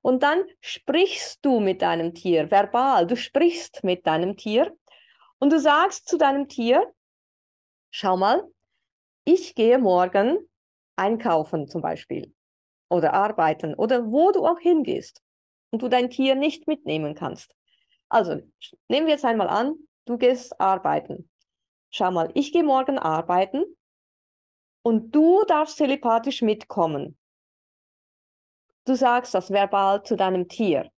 Und 0.00 0.22
dann 0.22 0.42
sprichst 0.62 1.44
du 1.44 1.60
mit 1.60 1.82
deinem 1.82 2.14
Tier, 2.14 2.50
verbal, 2.50 3.06
du 3.06 3.14
sprichst 3.14 3.84
mit 3.84 4.06
deinem 4.06 4.38
Tier 4.38 4.74
und 5.38 5.52
du 5.52 5.60
sagst 5.60 6.08
zu 6.08 6.16
deinem 6.16 6.48
Tier, 6.48 6.90
schau 7.90 8.16
mal, 8.16 8.50
ich 9.26 9.54
gehe 9.54 9.78
morgen 9.78 10.38
einkaufen 10.96 11.68
zum 11.68 11.82
Beispiel 11.82 12.32
oder 12.88 13.12
arbeiten 13.12 13.74
oder 13.74 14.10
wo 14.10 14.32
du 14.32 14.46
auch 14.46 14.60
hingehst 14.60 15.22
und 15.68 15.82
du 15.82 15.88
dein 15.88 16.08
Tier 16.08 16.36
nicht 16.36 16.66
mitnehmen 16.66 17.14
kannst. 17.14 17.54
Also 18.10 18.42
nehmen 18.88 19.06
wir 19.06 19.14
jetzt 19.14 19.24
einmal 19.24 19.48
an, 19.48 19.76
du 20.04 20.18
gehst 20.18 20.60
arbeiten. 20.60 21.30
Schau 21.90 22.10
mal, 22.10 22.30
ich 22.34 22.52
gehe 22.52 22.64
morgen 22.64 22.98
arbeiten 22.98 23.64
und 24.82 25.14
du 25.14 25.44
darfst 25.44 25.78
telepathisch 25.78 26.42
mitkommen. 26.42 27.16
Du 28.84 28.94
sagst 28.94 29.34
das 29.34 29.50
verbal 29.50 30.02
zu 30.02 30.16
deinem 30.16 30.48
Tier. 30.48 30.90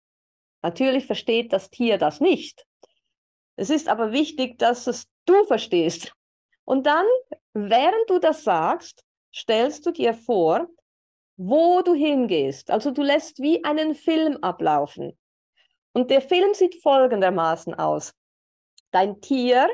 Natürlich 0.63 1.07
versteht 1.07 1.53
das 1.53 1.71
Tier 1.71 1.99
das 1.99 2.21
nicht. 2.21 2.67
Es 3.57 3.69
ist 3.71 3.89
aber 3.89 4.13
wichtig, 4.13 4.59
dass 4.59 4.87
es 4.87 5.07
du 5.27 5.45
verstehst. 5.45 6.15
Und 6.65 6.87
dann, 6.87 7.07
während 7.53 8.09
du 8.09 8.19
das 8.19 8.45
sagst, 8.45 9.05
stellst 9.35 9.85
du 9.85 9.91
dir 9.91 10.15
vor, 10.15 10.69
wo 11.37 11.83
du 11.83 11.93
hingehst. 11.95 12.71
Also 12.71 12.91
du 12.91 13.03
lässt 13.03 13.41
wie 13.41 13.65
einen 13.65 13.95
Film 13.95 14.39
ablaufen. 14.39 15.19
Und 15.93 16.11
der 16.11 16.23
Film 16.23 16.55
sieht 16.55 16.83
folgendermaßen 16.83 17.75
aus. 17.75 18.15
Dein 18.91 19.21
Tier 19.21 19.69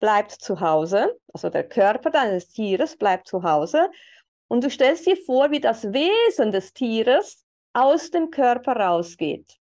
bleibt 0.00 0.32
zu 0.32 0.60
Hause, 0.60 1.18
also 1.32 1.50
der 1.50 1.68
Körper 1.68 2.10
deines 2.10 2.48
Tieres 2.48 2.96
bleibt 2.96 3.26
zu 3.26 3.42
Hause 3.42 3.90
und 4.48 4.64
du 4.64 4.70
stellst 4.70 5.06
dir 5.06 5.16
vor, 5.16 5.50
wie 5.50 5.60
das 5.60 5.92
Wesen 5.92 6.52
des 6.52 6.72
Tieres 6.72 7.44
aus 7.72 8.10
dem 8.10 8.30
Körper 8.30 8.76
rausgeht. 8.76 9.58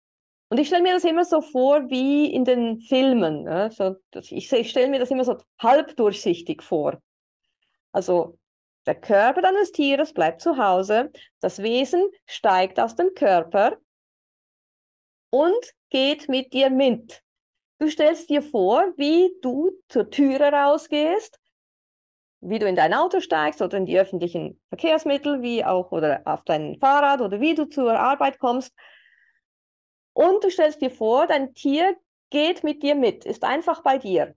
Und 0.49 0.59
ich 0.59 0.67
stelle 0.67 0.83
mir 0.83 0.93
das 0.93 1.03
immer 1.03 1.25
so 1.25 1.41
vor 1.41 1.89
wie 1.89 2.31
in 2.31 2.45
den 2.45 2.79
Filmen. 2.79 3.43
Ne? 3.43 3.71
So, 3.71 3.95
ich, 4.13 4.51
ich 4.51 4.69
stelle 4.69 4.89
mir 4.89 4.99
das 4.99 5.09
immer 5.09 5.25
so 5.25 5.37
halbdurchsichtig 5.59 6.61
vor. 6.61 7.01
Also 7.91 8.37
der 8.85 8.95
Körper 8.95 9.41
deines 9.41 9.71
Tieres 9.71 10.13
bleibt 10.13 10.41
zu 10.41 10.57
Hause, 10.57 11.11
das 11.39 11.63
Wesen 11.63 12.07
steigt 12.27 12.79
aus 12.79 12.95
dem 12.95 13.13
Körper 13.15 13.77
und 15.35 15.73
geht 15.89 16.29
mit 16.29 16.53
dir 16.53 16.69
mit. 16.69 17.21
Du 17.79 17.89
stellst 17.89 18.29
dir 18.29 18.41
vor, 18.41 18.93
wie 18.95 19.35
du 19.41 19.69
zur 19.89 20.09
Türe 20.09 20.49
rausgehst, 20.49 21.37
wie 22.39 22.57
du 22.57 22.65
in 22.69 22.77
dein 22.77 22.93
Auto 22.93 23.19
steigst 23.19 23.61
oder 23.61 23.77
in 23.77 23.85
die 23.85 23.99
öffentlichen 23.99 24.61
Verkehrsmittel, 24.69 25.41
wie 25.41 25.65
auch 25.65 25.91
oder 25.91 26.21
auf 26.23 26.45
dein 26.45 26.77
Fahrrad 26.79 27.19
oder 27.19 27.41
wie 27.41 27.53
du 27.53 27.65
zur 27.65 27.99
Arbeit 27.99 28.39
kommst. 28.39 28.73
Und 30.13 30.41
du 30.41 30.49
stellst 30.49 30.79
dir 30.79 30.91
vor, 30.91 31.27
dein 31.27 31.53
Tier 31.53 31.97
geht 32.29 32.63
mit 32.63 32.81
dir 32.81 32.95
mit, 32.95 33.25
ist 33.25 33.43
einfach 33.43 33.83
bei 33.83 33.97
dir. 33.97 34.35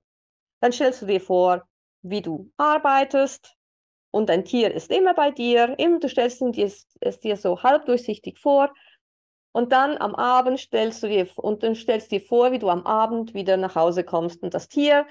Dann 0.61 0.73
stellst 0.73 1.03
du 1.03 1.07
dir 1.07 1.21
vor, 1.21 1.63
wie 2.03 2.23
du 2.23 2.51
arbeitest 2.57 3.55
und 4.11 4.29
dein 4.29 4.45
Tier 4.45 4.75
ist 4.75 4.91
immer 4.91 5.15
bei 5.15 5.31
dir. 5.31 5.77
Du 5.77 6.09
stellst 6.09 6.43
es 6.43 7.21
dir 7.21 7.37
so 7.37 7.63
halbdurchsichtig 7.63 8.41
vor 8.41 8.75
und 9.59 9.73
dann 9.73 9.99
am 9.99 10.15
Abend 10.15 10.61
stellst 10.61 11.03
du 11.03 11.09
dir 11.09 11.29
und 11.35 11.65
dann 11.65 11.75
stellst 11.75 12.13
dir 12.13 12.21
vor, 12.21 12.53
wie 12.53 12.61
du 12.61 12.69
am 12.69 12.87
Abend 12.87 13.35
wieder 13.35 13.57
nach 13.57 13.75
Hause 13.75 14.05
kommst 14.05 14.41
und 14.45 14.55
das 14.55 14.69
Tier 14.69 15.05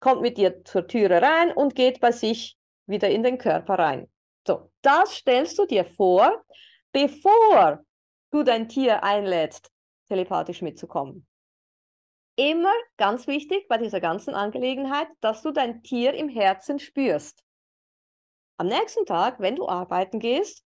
kommt 0.00 0.22
mit 0.22 0.38
dir 0.38 0.64
zur 0.64 0.86
Türe 0.86 1.20
rein 1.20 1.52
und 1.52 1.74
geht 1.74 2.00
bei 2.00 2.10
sich 2.10 2.56
wieder 2.86 3.10
in 3.10 3.22
den 3.22 3.36
Körper 3.36 3.74
rein. 3.78 4.10
So, 4.46 4.70
das 4.80 5.16
stellst 5.16 5.58
du 5.58 5.66
dir 5.66 5.84
vor, 5.84 6.42
bevor 6.90 7.84
du 8.30 8.44
dein 8.44 8.66
Tier 8.70 9.04
einlädst, 9.04 9.70
telepathisch 10.08 10.62
mitzukommen. 10.62 11.26
Immer 12.36 12.72
ganz 12.96 13.26
wichtig 13.26 13.68
bei 13.68 13.76
dieser 13.76 14.00
ganzen 14.00 14.32
Angelegenheit, 14.32 15.08
dass 15.20 15.42
du 15.42 15.50
dein 15.50 15.82
Tier 15.82 16.14
im 16.14 16.30
Herzen 16.30 16.78
spürst. 16.78 17.44
Am 18.56 18.68
nächsten 18.68 19.04
Tag, 19.04 19.38
wenn 19.38 19.56
du 19.56 19.68
arbeiten 19.68 20.18
gehst, 20.18 20.64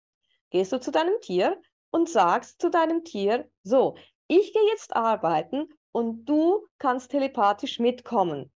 gehst 0.52 0.72
du 0.72 0.80
zu 0.80 0.90
deinem 0.90 1.20
Tier 1.20 1.62
und 1.94 2.10
sagst 2.10 2.60
zu 2.60 2.70
deinem 2.70 3.04
Tier, 3.04 3.48
so, 3.62 3.96
ich 4.28 4.52
gehe 4.52 4.68
jetzt 4.72 4.96
arbeiten 4.96 5.70
und 5.92 6.26
du 6.26 6.68
kannst 6.80 7.12
telepathisch 7.12 7.80
mitkommen. 7.80 8.52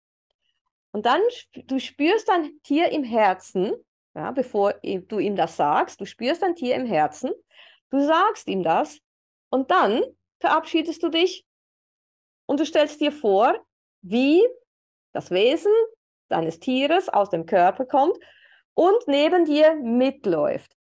Und 0.91 1.05
dann, 1.05 1.21
du 1.53 1.79
spürst 1.79 2.29
dein 2.29 2.61
Tier 2.63 2.89
im 2.91 3.03
Herzen, 3.03 3.73
ja, 4.15 4.31
bevor 4.31 4.73
du 4.81 5.19
ihm 5.19 5.35
das 5.35 5.57
sagst, 5.57 5.99
du 5.99 6.05
spürst 6.05 6.41
dein 6.41 6.55
Tier 6.55 6.75
im 6.75 6.85
Herzen, 6.85 7.31
du 7.89 7.99
sagst 7.99 8.47
ihm 8.47 8.63
das 8.63 8.99
und 9.49 9.69
dann 9.69 10.01
verabschiedest 10.39 11.03
du 11.03 11.09
dich 11.09 11.45
und 12.45 12.61
du 12.61 12.65
stellst 12.65 13.01
dir 13.01 13.11
vor, 13.11 13.65
wie 14.01 14.47
das 15.11 15.29
Wesen 15.31 15.73
deines 16.29 16.61
Tieres 16.61 17.09
aus 17.09 17.29
dem 17.29 17.45
Körper 17.45 17.85
kommt 17.85 18.17
und 18.73 19.07
neben 19.07 19.43
dir 19.43 19.75
mitläuft. 19.75 20.74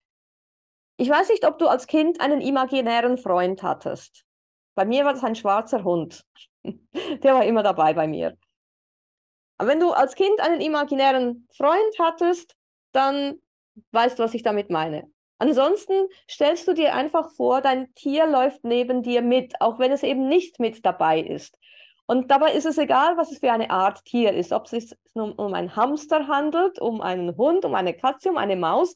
Ich 0.96 1.08
weiß 1.08 1.30
nicht, 1.30 1.46
ob 1.46 1.58
du 1.58 1.66
als 1.66 1.86
Kind 1.86 2.20
einen 2.20 2.40
imaginären 2.40 3.18
Freund 3.18 3.62
hattest. 3.62 4.24
Bei 4.74 4.84
mir 4.84 5.04
war 5.04 5.12
das 5.12 5.24
ein 5.24 5.34
schwarzer 5.34 5.84
Hund. 5.84 6.24
Der 6.64 7.34
war 7.34 7.44
immer 7.44 7.62
dabei 7.62 7.92
bei 7.94 8.06
mir. 8.06 8.36
Aber 9.58 9.68
wenn 9.70 9.80
du 9.80 9.92
als 9.92 10.14
Kind 10.14 10.40
einen 10.40 10.60
imaginären 10.60 11.46
Freund 11.56 11.98
hattest, 11.98 12.56
dann 12.92 13.40
weißt 13.92 14.18
du, 14.18 14.22
was 14.22 14.34
ich 14.34 14.42
damit 14.42 14.70
meine. 14.70 15.10
Ansonsten 15.38 16.06
stellst 16.30 16.68
du 16.68 16.72
dir 16.72 16.94
einfach 16.94 17.30
vor, 17.32 17.60
dein 17.60 17.92
Tier 17.94 18.26
läuft 18.26 18.64
neben 18.64 19.02
dir 19.02 19.22
mit, 19.22 19.60
auch 19.60 19.78
wenn 19.78 19.90
es 19.90 20.02
eben 20.02 20.28
nicht 20.28 20.60
mit 20.60 20.84
dabei 20.86 21.20
ist. 21.20 21.58
Und 22.06 22.30
dabei 22.30 22.52
ist 22.52 22.66
es 22.66 22.78
egal, 22.78 23.16
was 23.16 23.32
es 23.32 23.38
für 23.38 23.52
eine 23.52 23.70
Art 23.70 24.04
Tier 24.04 24.32
ist, 24.32 24.52
ob 24.52 24.66
es 24.66 24.70
sich 24.70 24.96
um, 25.14 25.32
um 25.32 25.54
einen 25.54 25.74
Hamster 25.74 26.28
handelt, 26.28 26.78
um 26.80 27.00
einen 27.00 27.36
Hund, 27.36 27.64
um 27.64 27.74
eine 27.74 27.94
Katze, 27.94 28.30
um 28.30 28.36
eine 28.36 28.56
Maus 28.56 28.94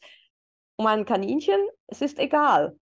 um 0.77 0.87
ein 0.87 1.05
Kaninchen, 1.05 1.61
es 1.87 2.03
ist 2.03 2.19
egal. 2.19 2.79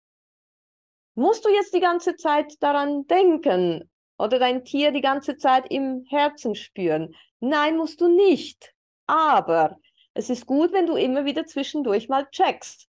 Musst 1.15 1.45
du 1.45 1.50
jetzt 1.50 1.73
die 1.73 1.79
ganze 1.79 2.15
Zeit 2.15 2.55
daran 2.62 3.05
denken 3.05 3.89
oder 4.17 4.39
dein 4.39 4.65
Tier 4.65 4.91
die 4.91 5.01
ganze 5.01 5.38
Zeit 5.38 5.71
im 5.71 6.05
Herzen 6.09 6.55
spüren? 6.55 7.15
Nein, 7.39 7.77
musst 7.77 8.01
du 8.01 8.07
nicht. 8.07 8.74
Aber 9.05 9.77
es 10.15 10.29
ist 10.29 10.48
gut, 10.48 10.74
wenn 10.74 10.87
du 10.87 10.96
immer 10.96 11.25
wieder 11.25 11.46
zwischendurch 11.46 12.09
mal 12.09 12.27
checkst. 12.31 12.87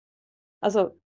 Also 0.61 1.01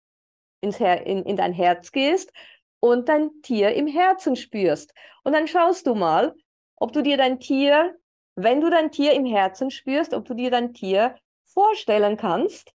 ins 0.59 0.79
Her 0.79 1.05
in, 1.05 1.23
in 1.23 1.37
dein 1.37 1.53
Herz 1.53 1.91
gehst 1.91 2.33
und 2.81 3.07
dein 3.07 3.41
Tier 3.43 3.73
im 3.73 3.87
Herzen 3.87 4.35
spürst. 4.35 4.93
Und 5.23 5.33
dann 5.33 5.47
schaust 5.47 5.87
du 5.87 5.95
mal, 5.95 6.35
ob 6.75 6.91
du 6.91 7.01
dir 7.01 7.15
dein 7.15 7.39
Tier, 7.39 7.95
wenn 8.35 8.59
du 8.59 8.69
dein 8.69 8.91
Tier 8.91 9.13
im 9.13 9.25
Herzen 9.25 9.71
spürst, 9.71 10.13
ob 10.13 10.25
du 10.25 10.33
dir 10.33 10.51
dein 10.51 10.73
Tier 10.73 11.15
vorstellen 11.45 12.17
kannst 12.17 12.74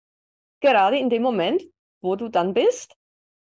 gerade 0.62 0.98
in 0.98 1.10
dem 1.10 1.22
Moment, 1.22 1.64
wo 2.02 2.16
du 2.16 2.30
dann 2.30 2.54
bist, 2.54 2.96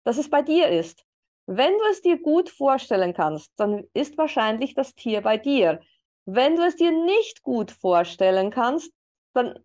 dass 0.05 0.19
es 0.19 0.29
bei 0.29 0.43
dir 0.43 0.69
ist. 0.69 1.05
Wenn 1.47 1.73
du 1.73 1.85
es 1.91 2.03
dir 2.03 2.21
gut 2.21 2.51
vorstellen 2.51 3.15
kannst, 3.15 3.51
dann 3.57 3.85
ist 3.95 4.17
wahrscheinlich 4.17 4.75
das 4.75 4.95
Tier 4.95 5.21
bei 5.23 5.37
dir. 5.37 5.81
Wenn 6.25 6.57
du 6.57 6.63
es 6.63 6.77
dir 6.77 6.93
nicht 6.93 7.43
gut 7.43 7.71
vorstellen 7.73 8.51
kannst, 8.51 8.93
dann 9.35 9.59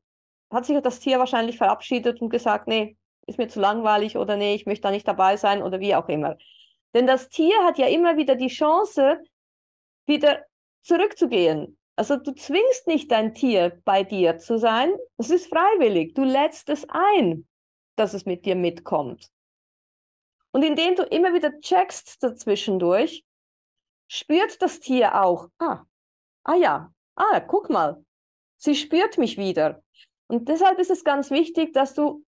hat 0.50 0.66
sich 0.66 0.80
das 0.82 1.00
Tier 1.00 1.20
wahrscheinlich 1.20 1.58
verabschiedet 1.58 2.22
und 2.22 2.30
gesagt, 2.30 2.68
nee, 2.68 2.98
ist 3.28 3.38
mir 3.38 3.48
zu 3.48 3.60
langweilig 3.60 4.18
oder 4.18 4.38
nee, 4.38 4.56
ich 4.56 4.66
möchte 4.66 4.84
da 4.84 4.92
nicht 4.92 5.08
dabei 5.08 5.38
sein 5.38 5.62
oder 5.62 5.80
wie 5.80 5.94
auch 5.96 6.08
immer. 6.08 6.38
Denn 6.94 7.06
das 7.06 7.30
Tier 7.30 7.56
hat 7.64 7.78
ja 7.78 7.88
immer 7.88 8.18
wieder 8.18 8.36
die 8.36 8.48
Chance, 8.48 9.20
wieder 10.06 10.46
zurückzugehen. 10.82 11.78
Also 11.98 12.16
du 12.16 12.34
zwingst 12.34 12.86
nicht 12.86 13.12
dein 13.12 13.34
Tier 13.34 13.82
bei 13.84 14.04
dir 14.04 14.38
zu 14.38 14.60
sein, 14.60 14.94
es 15.18 15.32
ist 15.32 15.48
freiwillig. 15.48 16.14
Du 16.14 16.24
lädst 16.24 16.70
es 16.70 16.86
ein, 16.90 17.48
dass 17.96 18.14
es 18.14 18.26
mit 18.26 18.46
dir 18.46 18.56
mitkommt. 18.56 19.32
Und 20.52 20.64
indem 20.64 20.96
du 20.96 21.04
immer 21.04 21.34
wieder 21.34 21.60
checkst 21.60 22.22
dazwischendurch, 22.22 23.26
spürt 24.08 24.62
das 24.62 24.80
Tier 24.80 25.24
auch, 25.24 25.50
ah, 25.58 25.86
ah 26.44 26.56
ja, 26.56 26.94
ah, 27.16 27.40
guck 27.40 27.70
mal, 27.72 28.06
sie 28.58 28.76
spürt 28.76 29.18
mich 29.18 29.38
wieder. 29.38 29.84
Und 30.28 30.50
deshalb 30.50 30.78
ist 30.78 30.92
es 30.92 31.04
ganz 31.04 31.32
wichtig, 31.32 31.74
dass 31.74 31.96
du 31.96 32.24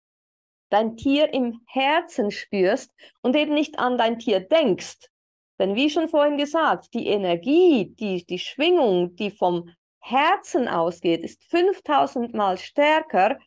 dein 0.70 0.96
Tier 0.96 1.32
im 1.34 1.60
Herzen 1.66 2.30
spürst 2.30 2.90
und 3.20 3.36
eben 3.36 3.52
nicht 3.52 3.78
an 3.78 3.98
dein 3.98 4.18
Tier 4.18 4.40
denkst, 4.40 5.10
denn 5.58 5.74
wie 5.74 5.90
schon 5.90 6.08
vorhin 6.08 6.36
gesagt, 6.36 6.94
die 6.94 7.06
Energie, 7.06 7.94
die, 7.98 8.24
die 8.24 8.38
Schwingung, 8.38 9.16
die 9.16 9.30
vom 9.30 9.70
Herzen 10.00 10.68
ausgeht, 10.68 11.24
ist 11.24 11.44
5000 11.44 12.34
Mal 12.34 12.56
stärker 12.56 13.38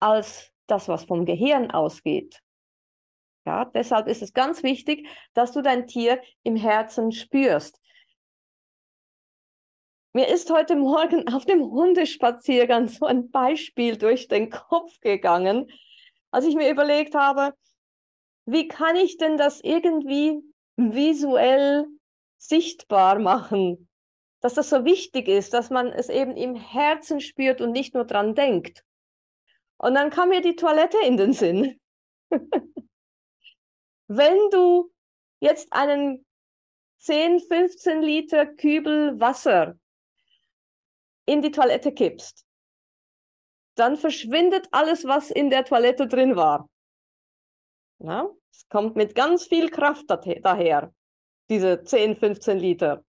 als 0.00 0.50
das, 0.66 0.88
was 0.88 1.04
vom 1.04 1.26
Gehirn 1.26 1.70
ausgeht. 1.70 2.40
Ja, 3.46 3.64
deshalb 3.64 4.06
ist 4.06 4.22
es 4.22 4.32
ganz 4.32 4.62
wichtig, 4.62 5.08
dass 5.34 5.52
du 5.52 5.62
dein 5.62 5.86
Tier 5.86 6.22
im 6.42 6.56
Herzen 6.56 7.12
spürst. 7.12 7.80
Mir 10.12 10.28
ist 10.28 10.50
heute 10.50 10.74
Morgen 10.76 11.32
auf 11.32 11.44
dem 11.44 11.62
Hundespaziergang 11.62 12.88
so 12.88 13.06
ein 13.06 13.30
Beispiel 13.30 13.96
durch 13.96 14.28
den 14.28 14.50
Kopf 14.50 14.98
gegangen, 15.00 15.70
als 16.32 16.44
ich 16.46 16.56
mir 16.56 16.70
überlegt 16.70 17.14
habe, 17.14 17.54
wie 18.44 18.66
kann 18.66 18.96
ich 18.96 19.18
denn 19.18 19.36
das 19.36 19.60
irgendwie 19.60 20.42
visuell 20.76 21.86
sichtbar 22.38 23.18
machen, 23.18 23.88
dass 24.40 24.54
das 24.54 24.70
so 24.70 24.84
wichtig 24.84 25.28
ist, 25.28 25.52
dass 25.52 25.70
man 25.70 25.88
es 25.88 26.08
eben 26.08 26.36
im 26.36 26.54
Herzen 26.54 27.20
spürt 27.20 27.60
und 27.60 27.72
nicht 27.72 27.94
nur 27.94 28.04
dran 28.04 28.34
denkt. 28.34 28.84
Und 29.76 29.94
dann 29.94 30.10
kam 30.10 30.30
mir 30.30 30.40
die 30.40 30.56
Toilette 30.56 30.98
in 31.04 31.16
den 31.16 31.32
Sinn. 31.32 31.80
Wenn 34.08 34.38
du 34.50 34.90
jetzt 35.40 35.72
einen 35.72 36.24
10, 36.98 37.40
15 37.40 38.02
Liter 38.02 38.46
Kübel 38.46 39.18
Wasser 39.20 39.78
in 41.26 41.42
die 41.42 41.50
Toilette 41.50 41.92
kippst, 41.92 42.44
dann 43.76 43.96
verschwindet 43.96 44.68
alles, 44.72 45.04
was 45.04 45.30
in 45.30 45.48
der 45.48 45.64
Toilette 45.64 46.06
drin 46.06 46.36
war. 46.36 46.68
Ja? 48.00 48.28
Es 48.50 48.68
kommt 48.68 48.96
mit 48.96 49.14
ganz 49.14 49.46
viel 49.46 49.70
Kraft 49.70 50.06
daher, 50.08 50.92
diese 51.48 51.82
10, 51.84 52.16
15 52.16 52.58
Liter. 52.58 53.04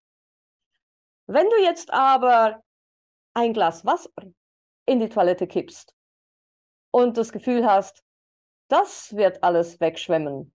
Wenn 1.28 1.50
du 1.50 1.58
jetzt 1.64 1.92
aber 1.92 2.62
ein 3.34 3.54
Glas 3.54 3.86
Wasser 3.86 4.12
in 4.86 5.00
die 5.00 5.10
Toilette 5.10 5.48
kippst 5.48 5.96
und 6.92 7.18
das 7.18 7.32
Gefühl 7.32 7.66
hast, 7.66 8.04
das 8.70 9.16
wird 9.16 9.44
alles 9.44 9.80
wegschwemmen, 9.80 10.54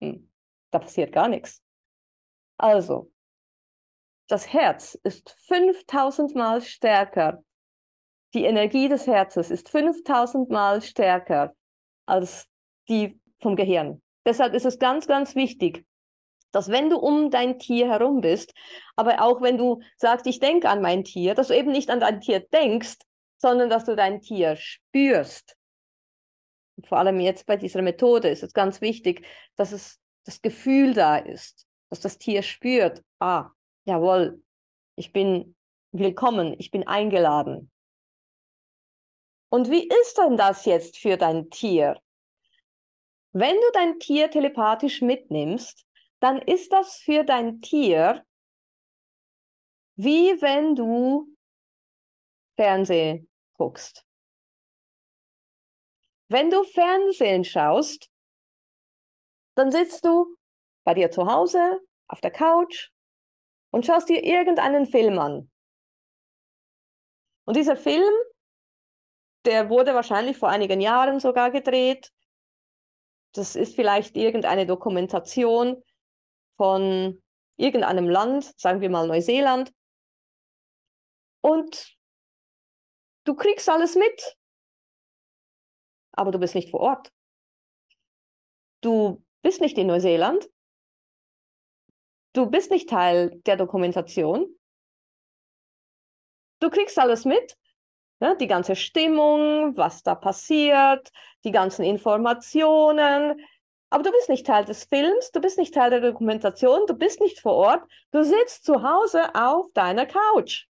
hm, 0.00 0.30
da 0.70 0.78
passiert 0.80 1.12
gar 1.12 1.28
nichts. 1.28 1.62
Also, 2.58 3.12
das 4.28 4.52
Herz 4.52 4.98
ist 5.04 5.30
5000 5.46 6.34
Mal 6.34 6.60
stärker. 6.60 7.42
Die 8.34 8.44
Energie 8.44 8.88
des 8.88 9.06
Herzens 9.06 9.50
ist 9.50 9.70
5000 9.70 10.50
Mal 10.50 10.82
stärker 10.82 11.54
als 12.04 12.46
die 12.88 13.18
vom 13.40 13.56
Gehirn. 13.56 14.02
Deshalb 14.26 14.54
ist 14.54 14.66
es 14.66 14.78
ganz, 14.78 15.06
ganz 15.06 15.34
wichtig, 15.34 15.84
dass 16.52 16.70
wenn 16.70 16.90
du 16.90 16.98
um 16.98 17.30
dein 17.30 17.58
Tier 17.58 17.88
herum 17.88 18.20
bist, 18.20 18.54
aber 18.96 19.22
auch 19.22 19.40
wenn 19.42 19.58
du 19.58 19.80
sagst, 19.96 20.26
ich 20.26 20.40
denke 20.40 20.68
an 20.68 20.80
mein 20.80 21.04
Tier, 21.04 21.34
dass 21.34 21.48
du 21.48 21.56
eben 21.56 21.72
nicht 21.72 21.90
an 21.90 22.00
dein 22.00 22.20
Tier 22.20 22.40
denkst, 22.40 22.98
sondern 23.38 23.70
dass 23.70 23.84
du 23.84 23.94
dein 23.94 24.20
Tier 24.20 24.56
spürst. 24.56 25.56
Und 26.76 26.86
vor 26.86 26.98
allem 26.98 27.20
jetzt 27.20 27.46
bei 27.46 27.56
dieser 27.56 27.82
Methode 27.82 28.28
ist 28.28 28.42
es 28.42 28.52
ganz 28.52 28.80
wichtig, 28.80 29.26
dass 29.56 29.72
es 29.72 30.00
das 30.24 30.42
Gefühl 30.42 30.94
da 30.94 31.16
ist, 31.16 31.66
dass 31.90 32.00
das 32.00 32.18
Tier 32.18 32.42
spürt, 32.42 33.02
ah, 33.18 33.50
jawohl, 33.84 34.42
Ich 34.96 35.12
bin 35.12 35.54
willkommen, 35.92 36.56
ich 36.58 36.70
bin 36.70 36.86
eingeladen. 36.86 37.70
Und 39.48 39.70
wie 39.70 39.88
ist 39.88 40.18
denn 40.18 40.36
das 40.36 40.64
jetzt 40.64 40.98
für 40.98 41.16
dein 41.16 41.50
Tier? 41.50 42.00
Wenn 43.38 43.54
du 43.54 43.70
dein 43.72 44.00
Tier 44.00 44.32
telepathisch 44.32 45.00
mitnimmst, 45.00 45.86
dann 46.18 46.42
ist 46.42 46.72
das 46.72 46.96
für 46.96 47.22
dein 47.22 47.60
Tier 47.60 48.26
wie 49.94 50.42
wenn 50.42 50.74
du 50.74 51.36
Fernsehen 52.56 53.28
guckst. 53.54 54.04
Wenn 56.28 56.50
du 56.50 56.64
Fernsehen 56.64 57.44
schaust, 57.44 58.10
dann 59.54 59.70
sitzt 59.70 60.04
du 60.04 60.36
bei 60.84 60.94
dir 60.94 61.12
zu 61.12 61.26
Hause 61.26 61.80
auf 62.08 62.20
der 62.20 62.32
Couch 62.32 62.90
und 63.70 63.86
schaust 63.86 64.08
dir 64.08 64.24
irgendeinen 64.24 64.86
Film 64.86 65.16
an. 65.20 65.48
Und 67.44 67.56
dieser 67.56 67.76
Film, 67.76 68.12
der 69.44 69.70
wurde 69.70 69.94
wahrscheinlich 69.94 70.36
vor 70.36 70.48
einigen 70.48 70.80
Jahren 70.80 71.20
sogar 71.20 71.52
gedreht. 71.52 72.12
Das 73.32 73.56
ist 73.56 73.74
vielleicht 73.74 74.16
irgendeine 74.16 74.66
Dokumentation 74.66 75.82
von 76.56 77.22
irgendeinem 77.56 78.08
Land, 78.08 78.58
sagen 78.58 78.80
wir 78.80 78.90
mal 78.90 79.06
Neuseeland. 79.06 79.72
Und 81.40 81.96
du 83.24 83.34
kriegst 83.34 83.68
alles 83.68 83.94
mit, 83.94 84.36
aber 86.12 86.30
du 86.32 86.38
bist 86.38 86.54
nicht 86.54 86.70
vor 86.70 86.80
Ort. 86.80 87.12
Du 88.80 89.24
bist 89.42 89.60
nicht 89.60 89.76
in 89.78 89.86
Neuseeland. 89.86 90.48
Du 92.32 92.46
bist 92.46 92.70
nicht 92.70 92.88
Teil 92.88 93.40
der 93.42 93.56
Dokumentation. 93.56 94.46
Du 96.60 96.70
kriegst 96.70 96.98
alles 96.98 97.24
mit, 97.24 97.56
ja, 98.20 98.34
die 98.34 98.46
ganze 98.46 98.76
Stimmung, 98.76 99.76
was 99.76 100.02
da 100.02 100.14
passiert, 100.14 101.10
die 101.44 101.52
ganzen 101.52 101.84
Informationen. 101.84 103.40
Aber 103.90 104.02
du 104.02 104.10
bist 104.10 104.28
nicht 104.28 104.46
Teil 104.46 104.64
des 104.64 104.84
Films, 104.84 105.30
du 105.30 105.40
bist 105.40 105.56
nicht 105.56 105.72
Teil 105.72 105.90
der 105.90 106.00
Dokumentation, 106.00 106.86
du 106.86 106.94
bist 106.94 107.20
nicht 107.20 107.40
vor 107.40 107.54
Ort. 107.54 107.90
Du 108.10 108.22
sitzt 108.22 108.64
zu 108.64 108.82
Hause 108.82 109.34
auf 109.34 109.66
deiner 109.72 110.06
Couch. 110.06 110.66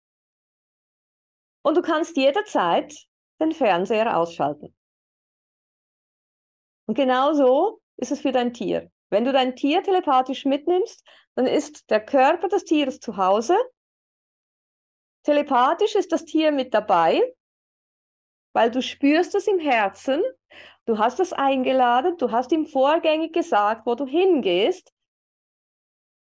Und 1.64 1.76
du 1.76 1.82
kannst 1.82 2.16
jederzeit 2.16 2.94
den 3.40 3.52
Fernseher 3.52 4.18
ausschalten. 4.18 4.76
Und 6.86 6.96
genauso 6.96 7.82
ist 7.98 8.12
es 8.12 8.22
für 8.22 8.32
dein 8.32 8.54
Tier. 8.54 8.92
Wenn 9.10 9.26
du 9.26 9.32
dein 9.32 9.56
Tier 9.56 9.84
telepathisch 9.84 10.46
mitnimmst, 10.46 11.04
dann 11.36 11.48
ist 11.48 11.90
der 11.90 12.04
Körper 12.04 12.50
des 12.50 12.66
Tieres 12.66 13.00
zu 13.00 13.18
Hause. 13.18 13.58
Telepathisch 15.24 15.96
ist 15.96 16.12
das 16.12 16.26
Tier 16.26 16.52
mit 16.52 16.74
dabei, 16.74 17.22
weil 18.58 18.72
du 18.72 18.82
spürst 18.82 19.36
es 19.36 19.46
im 19.46 19.60
Herzen, 19.60 20.20
du 20.88 20.98
hast 20.98 21.20
es 21.20 21.32
eingeladen, 21.32 22.18
du 22.18 22.32
hast 22.32 22.52
ihm 22.52 22.66
vorgängig 22.66 23.32
gesagt, 23.32 23.86
wo 23.86 23.94
du 23.94 24.08
hingehst. 24.08 24.92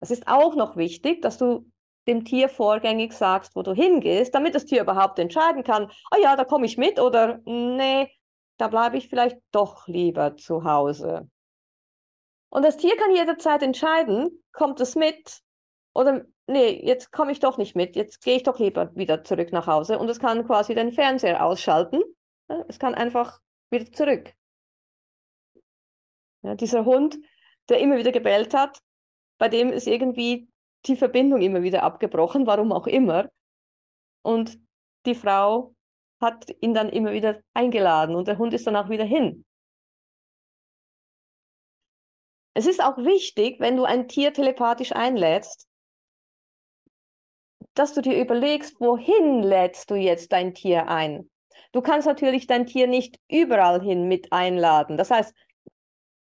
Das 0.00 0.10
ist 0.10 0.26
auch 0.26 0.56
noch 0.56 0.76
wichtig, 0.76 1.22
dass 1.22 1.38
du 1.38 1.70
dem 2.08 2.24
Tier 2.24 2.48
vorgängig 2.48 3.12
sagst, 3.12 3.54
wo 3.54 3.62
du 3.62 3.72
hingehst, 3.72 4.34
damit 4.34 4.56
das 4.56 4.64
Tier 4.64 4.82
überhaupt 4.82 5.20
entscheiden 5.20 5.62
kann, 5.62 5.92
ah 6.10 6.18
ja, 6.20 6.34
da 6.34 6.44
komme 6.44 6.66
ich 6.66 6.76
mit 6.76 6.98
oder 6.98 7.38
nee, 7.44 8.10
da 8.56 8.66
bleibe 8.66 8.96
ich 8.96 9.08
vielleicht 9.08 9.38
doch 9.52 9.86
lieber 9.86 10.36
zu 10.36 10.64
Hause. 10.64 11.30
Und 12.48 12.64
das 12.64 12.78
Tier 12.78 12.96
kann 12.96 13.14
jederzeit 13.14 13.62
entscheiden, 13.62 14.42
kommt 14.50 14.80
es 14.80 14.96
mit 14.96 15.38
oder 15.94 16.24
nee, 16.48 16.80
jetzt 16.84 17.12
komme 17.12 17.32
ich 17.32 17.40
doch 17.40 17.58
nicht 17.58 17.76
mit, 17.76 17.94
jetzt 17.94 18.22
gehe 18.22 18.36
ich 18.36 18.42
doch 18.42 18.58
lieber 18.58 18.94
wieder 18.96 19.22
zurück 19.22 19.52
nach 19.52 19.66
Hause 19.66 19.98
und 19.98 20.08
es 20.08 20.18
kann 20.18 20.46
quasi 20.46 20.74
den 20.74 20.92
Fernseher 20.92 21.44
ausschalten. 21.44 22.02
Es 22.68 22.78
kann 22.78 22.94
einfach 22.94 23.40
wieder 23.70 23.92
zurück. 23.92 24.32
Ja, 26.42 26.54
dieser 26.54 26.84
Hund, 26.84 27.18
der 27.68 27.80
immer 27.80 27.96
wieder 27.96 28.12
gebellt 28.12 28.54
hat, 28.54 28.80
bei 29.38 29.48
dem 29.48 29.70
ist 29.70 29.86
irgendwie 29.86 30.48
die 30.86 30.96
Verbindung 30.96 31.42
immer 31.42 31.62
wieder 31.62 31.82
abgebrochen, 31.82 32.46
warum 32.46 32.72
auch 32.72 32.86
immer. 32.86 33.28
Und 34.22 34.58
die 35.06 35.14
Frau 35.14 35.74
hat 36.20 36.50
ihn 36.60 36.74
dann 36.74 36.88
immer 36.88 37.12
wieder 37.12 37.40
eingeladen 37.54 38.16
und 38.16 38.26
der 38.26 38.38
Hund 38.38 38.54
ist 38.54 38.66
dann 38.66 38.76
auch 38.76 38.88
wieder 38.88 39.04
hin. 39.04 39.44
Es 42.54 42.66
ist 42.66 42.82
auch 42.82 42.96
wichtig, 42.98 43.60
wenn 43.60 43.76
du 43.76 43.84
ein 43.84 44.08
Tier 44.08 44.32
telepathisch 44.32 44.92
einlädst, 44.92 45.67
dass 47.78 47.94
du 47.94 48.02
dir 48.02 48.20
überlegst, 48.20 48.80
wohin 48.80 49.42
lädst 49.42 49.90
du 49.90 49.94
jetzt 49.94 50.32
dein 50.32 50.54
Tier 50.54 50.88
ein. 50.88 51.30
Du 51.72 51.80
kannst 51.80 52.06
natürlich 52.06 52.46
dein 52.46 52.66
Tier 52.66 52.86
nicht 52.86 53.20
überall 53.28 53.80
hin 53.80 54.08
mit 54.08 54.32
einladen. 54.32 54.96
Das 54.96 55.10
heißt, 55.10 55.34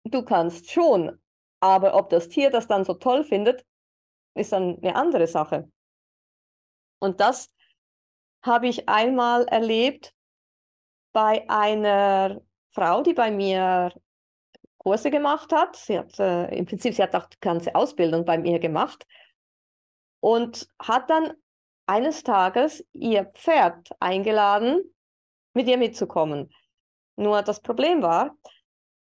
du 0.05 0.23
kannst 0.23 0.71
schon, 0.71 1.21
aber 1.61 1.95
ob 1.95 2.11
das 2.11 2.29
Tier 2.29 2.51
das 2.51 2.69
dann 2.69 2.85
so 2.85 2.95
toll 2.95 3.25
findet, 3.25 3.65
ist 4.35 4.53
dann 4.53 4.79
eine 4.83 4.95
andere 4.95 5.27
Sache. 5.27 5.71
Und 7.01 7.21
das 7.21 7.53
habe 8.43 8.69
ich 8.69 8.89
einmal 8.89 9.45
erlebt 9.47 10.15
bei 11.13 11.49
einer 11.49 12.41
Frau, 12.73 13.03
die 13.03 13.15
bei 13.15 13.31
mir 13.31 13.93
Kurse 14.79 15.11
gemacht 15.11 15.53
hat. 15.53 15.77
Sie 15.77 15.99
hat 15.99 16.19
äh, 16.21 16.47
im 16.55 16.67
Prinzip, 16.67 16.95
sie 16.95 17.03
hat 17.03 17.15
auch 17.15 17.27
die 17.27 17.41
ganze 17.41 17.75
Ausbildung 17.75 18.25
bei 18.25 18.39
mir 18.39 18.59
gemacht 18.59 19.05
und 20.21 20.69
hat 20.79 21.11
dann 21.11 21.33
eines 21.87 22.23
Tages 22.23 22.85
ihr 22.93 23.27
Pferd 23.35 23.89
eingeladen, 23.99 24.95
mit 25.55 25.67
ihr 25.67 25.79
mitzukommen. 25.79 26.53
Nur 27.17 27.43
das 27.43 27.61
Problem 27.61 28.03
war, 28.03 28.37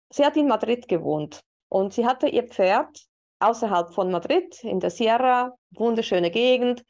sie 0.09 0.25
hat 0.25 0.37
in 0.37 0.47
Madrid 0.47 0.87
gewohnt 0.87 1.41
und 1.69 1.93
sie 1.93 2.05
hatte 2.05 2.27
ihr 2.27 2.47
Pferd 2.47 3.07
außerhalb 3.39 3.93
von 3.93 4.11
Madrid 4.11 4.63
in 4.63 4.79
der 4.79 4.89
Sierra, 4.89 5.57
wunderschöne 5.71 6.31
Gegend. 6.31 6.83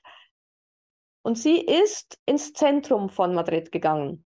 Und 1.23 1.37
sie 1.37 1.59
ist 1.59 2.19
ins 2.25 2.53
Zentrum 2.53 3.09
von 3.09 3.33
Madrid 3.33 3.71
gegangen. 3.71 4.25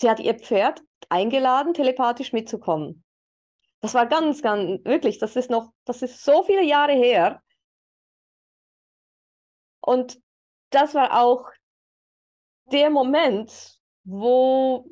Sie 0.00 0.10
hat 0.10 0.20
ihr 0.20 0.34
Pferd 0.34 0.82
eingeladen, 1.08 1.74
telepathisch 1.74 2.32
mitzukommen. 2.32 3.05
Das 3.80 3.94
war 3.94 4.06
ganz, 4.06 4.42
ganz, 4.42 4.84
wirklich, 4.84 5.18
das 5.18 5.36
ist 5.36 5.50
noch, 5.50 5.72
das 5.84 6.02
ist 6.02 6.24
so 6.24 6.42
viele 6.42 6.64
Jahre 6.64 6.92
her. 6.92 7.42
Und 9.80 10.20
das 10.70 10.94
war 10.94 11.22
auch 11.22 11.50
der 12.72 12.90
Moment, 12.90 13.80
wo 14.04 14.88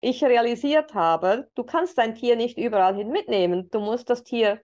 ich 0.00 0.24
realisiert 0.24 0.94
habe, 0.94 1.50
du 1.54 1.64
kannst 1.64 1.96
dein 1.98 2.14
Tier 2.14 2.36
nicht 2.36 2.58
überall 2.58 2.96
hin 2.96 3.10
mitnehmen. 3.10 3.70
Du 3.70 3.80
musst 3.80 4.10
das 4.10 4.24
Tier, 4.24 4.60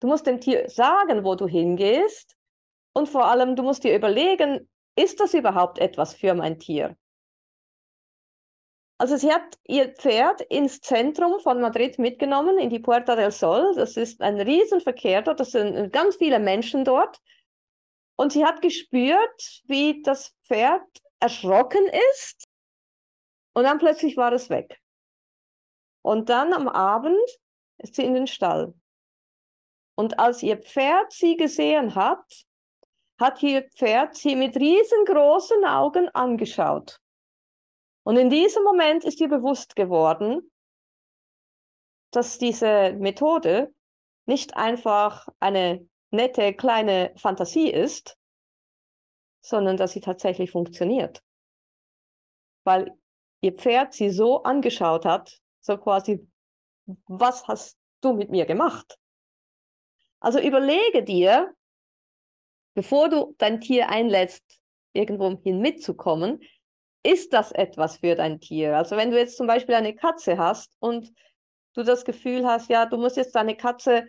du 0.00 0.08
musst 0.08 0.26
dem 0.26 0.40
Tier 0.40 0.68
sagen, 0.68 1.24
wo 1.24 1.34
du 1.34 1.46
hingehst. 1.46 2.36
Und 2.92 3.08
vor 3.08 3.26
allem, 3.26 3.56
du 3.56 3.62
musst 3.62 3.84
dir 3.84 3.94
überlegen, 3.94 4.68
ist 4.96 5.20
das 5.20 5.32
überhaupt 5.34 5.78
etwas 5.78 6.14
für 6.14 6.34
mein 6.34 6.58
Tier? 6.58 6.96
Also 9.00 9.16
sie 9.16 9.32
hat 9.32 9.58
ihr 9.64 9.94
Pferd 9.94 10.40
ins 10.40 10.80
Zentrum 10.80 11.38
von 11.40 11.60
Madrid 11.60 11.98
mitgenommen, 11.98 12.58
in 12.58 12.68
die 12.68 12.80
Puerta 12.80 13.14
del 13.14 13.30
Sol. 13.30 13.74
Das 13.76 13.96
ist 13.96 14.20
ein 14.20 14.40
Riesenverkehr 14.40 15.22
dort, 15.22 15.38
das 15.38 15.52
sind 15.52 15.92
ganz 15.92 16.16
viele 16.16 16.40
Menschen 16.40 16.84
dort. 16.84 17.20
Und 18.16 18.32
sie 18.32 18.44
hat 18.44 18.60
gespürt, 18.60 19.62
wie 19.66 20.02
das 20.02 20.34
Pferd 20.42 20.82
erschrocken 21.20 21.88
ist 22.12 22.48
und 23.58 23.64
dann 23.64 23.78
plötzlich 23.78 24.16
war 24.16 24.32
es 24.32 24.50
weg. 24.50 24.80
Und 26.02 26.28
dann 26.28 26.52
am 26.52 26.68
Abend 26.68 27.18
ist 27.78 27.96
sie 27.96 28.04
in 28.04 28.14
den 28.14 28.28
Stall. 28.28 28.72
Und 29.96 30.20
als 30.20 30.44
ihr 30.44 30.58
Pferd 30.58 31.12
sie 31.12 31.36
gesehen 31.36 31.96
hat, 31.96 32.24
hat 33.18 33.42
ihr 33.42 33.68
Pferd 33.70 34.14
sie 34.14 34.36
mit 34.36 34.56
riesengroßen 34.56 35.64
Augen 35.64 36.08
angeschaut. 36.10 37.00
Und 38.04 38.16
in 38.16 38.30
diesem 38.30 38.64
Moment 38.64 39.04
ist 39.04 39.20
ihr 39.20 39.28
bewusst 39.28 39.76
geworden, 39.76 40.50
dass 42.10 42.38
diese 42.38 42.92
Methode 42.94 43.74
nicht 44.26 44.56
einfach 44.56 45.28
eine 45.40 45.86
nette 46.10 46.54
kleine 46.54 47.12
Fantasie 47.16 47.70
ist, 47.70 48.16
sondern 49.42 49.76
dass 49.76 49.92
sie 49.92 50.00
tatsächlich 50.00 50.50
funktioniert. 50.50 51.22
Weil 52.64 52.96
ihr 53.40 53.52
Pferd 53.52 53.94
sie 53.94 54.10
so 54.10 54.42
angeschaut 54.42 55.04
hat, 55.04 55.38
so 55.60 55.76
quasi, 55.76 56.26
was 57.06 57.46
hast 57.46 57.78
du 58.00 58.14
mit 58.14 58.30
mir 58.30 58.46
gemacht? 58.46 58.98
Also 60.20 60.40
überlege 60.40 61.02
dir, 61.02 61.54
bevor 62.74 63.08
du 63.08 63.34
dein 63.38 63.60
Tier 63.60 63.88
einlädst, 63.88 64.42
irgendwo 64.92 65.38
hin 65.42 65.60
mitzukommen, 65.60 66.40
ist 67.02 67.32
das 67.32 67.52
etwas 67.52 67.98
für 67.98 68.14
dein 68.14 68.40
Tier? 68.40 68.76
Also 68.76 68.96
wenn 68.96 69.10
du 69.10 69.18
jetzt 69.18 69.36
zum 69.36 69.46
Beispiel 69.46 69.74
eine 69.74 69.94
Katze 69.94 70.38
hast 70.38 70.72
und 70.80 71.12
du 71.74 71.82
das 71.82 72.04
Gefühl 72.04 72.46
hast, 72.46 72.68
ja, 72.68 72.86
du 72.86 72.96
musst 72.96 73.16
jetzt 73.16 73.34
deine 73.34 73.56
Katze 73.56 74.06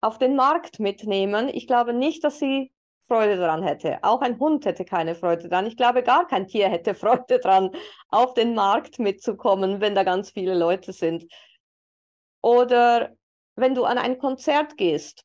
auf 0.00 0.18
den 0.18 0.36
Markt 0.36 0.78
mitnehmen, 0.78 1.48
ich 1.48 1.66
glaube 1.66 1.92
nicht, 1.92 2.22
dass 2.24 2.38
sie 2.38 2.72
Freude 3.08 3.36
daran 3.36 3.62
hätte. 3.62 4.02
Auch 4.02 4.20
ein 4.20 4.38
Hund 4.38 4.66
hätte 4.66 4.84
keine 4.84 5.14
Freude 5.14 5.48
daran. 5.48 5.66
Ich 5.66 5.76
glaube, 5.76 6.02
gar 6.02 6.26
kein 6.26 6.48
Tier 6.48 6.68
hätte 6.68 6.94
Freude 6.96 7.38
daran, 7.38 7.70
auf 8.08 8.34
den 8.34 8.54
Markt 8.54 8.98
mitzukommen, 8.98 9.80
wenn 9.80 9.94
da 9.94 10.02
ganz 10.02 10.30
viele 10.30 10.54
Leute 10.54 10.92
sind. 10.92 11.24
Oder 12.42 13.16
wenn 13.54 13.74
du 13.74 13.84
an 13.84 13.98
ein 13.98 14.18
Konzert 14.18 14.76
gehst, 14.76 15.24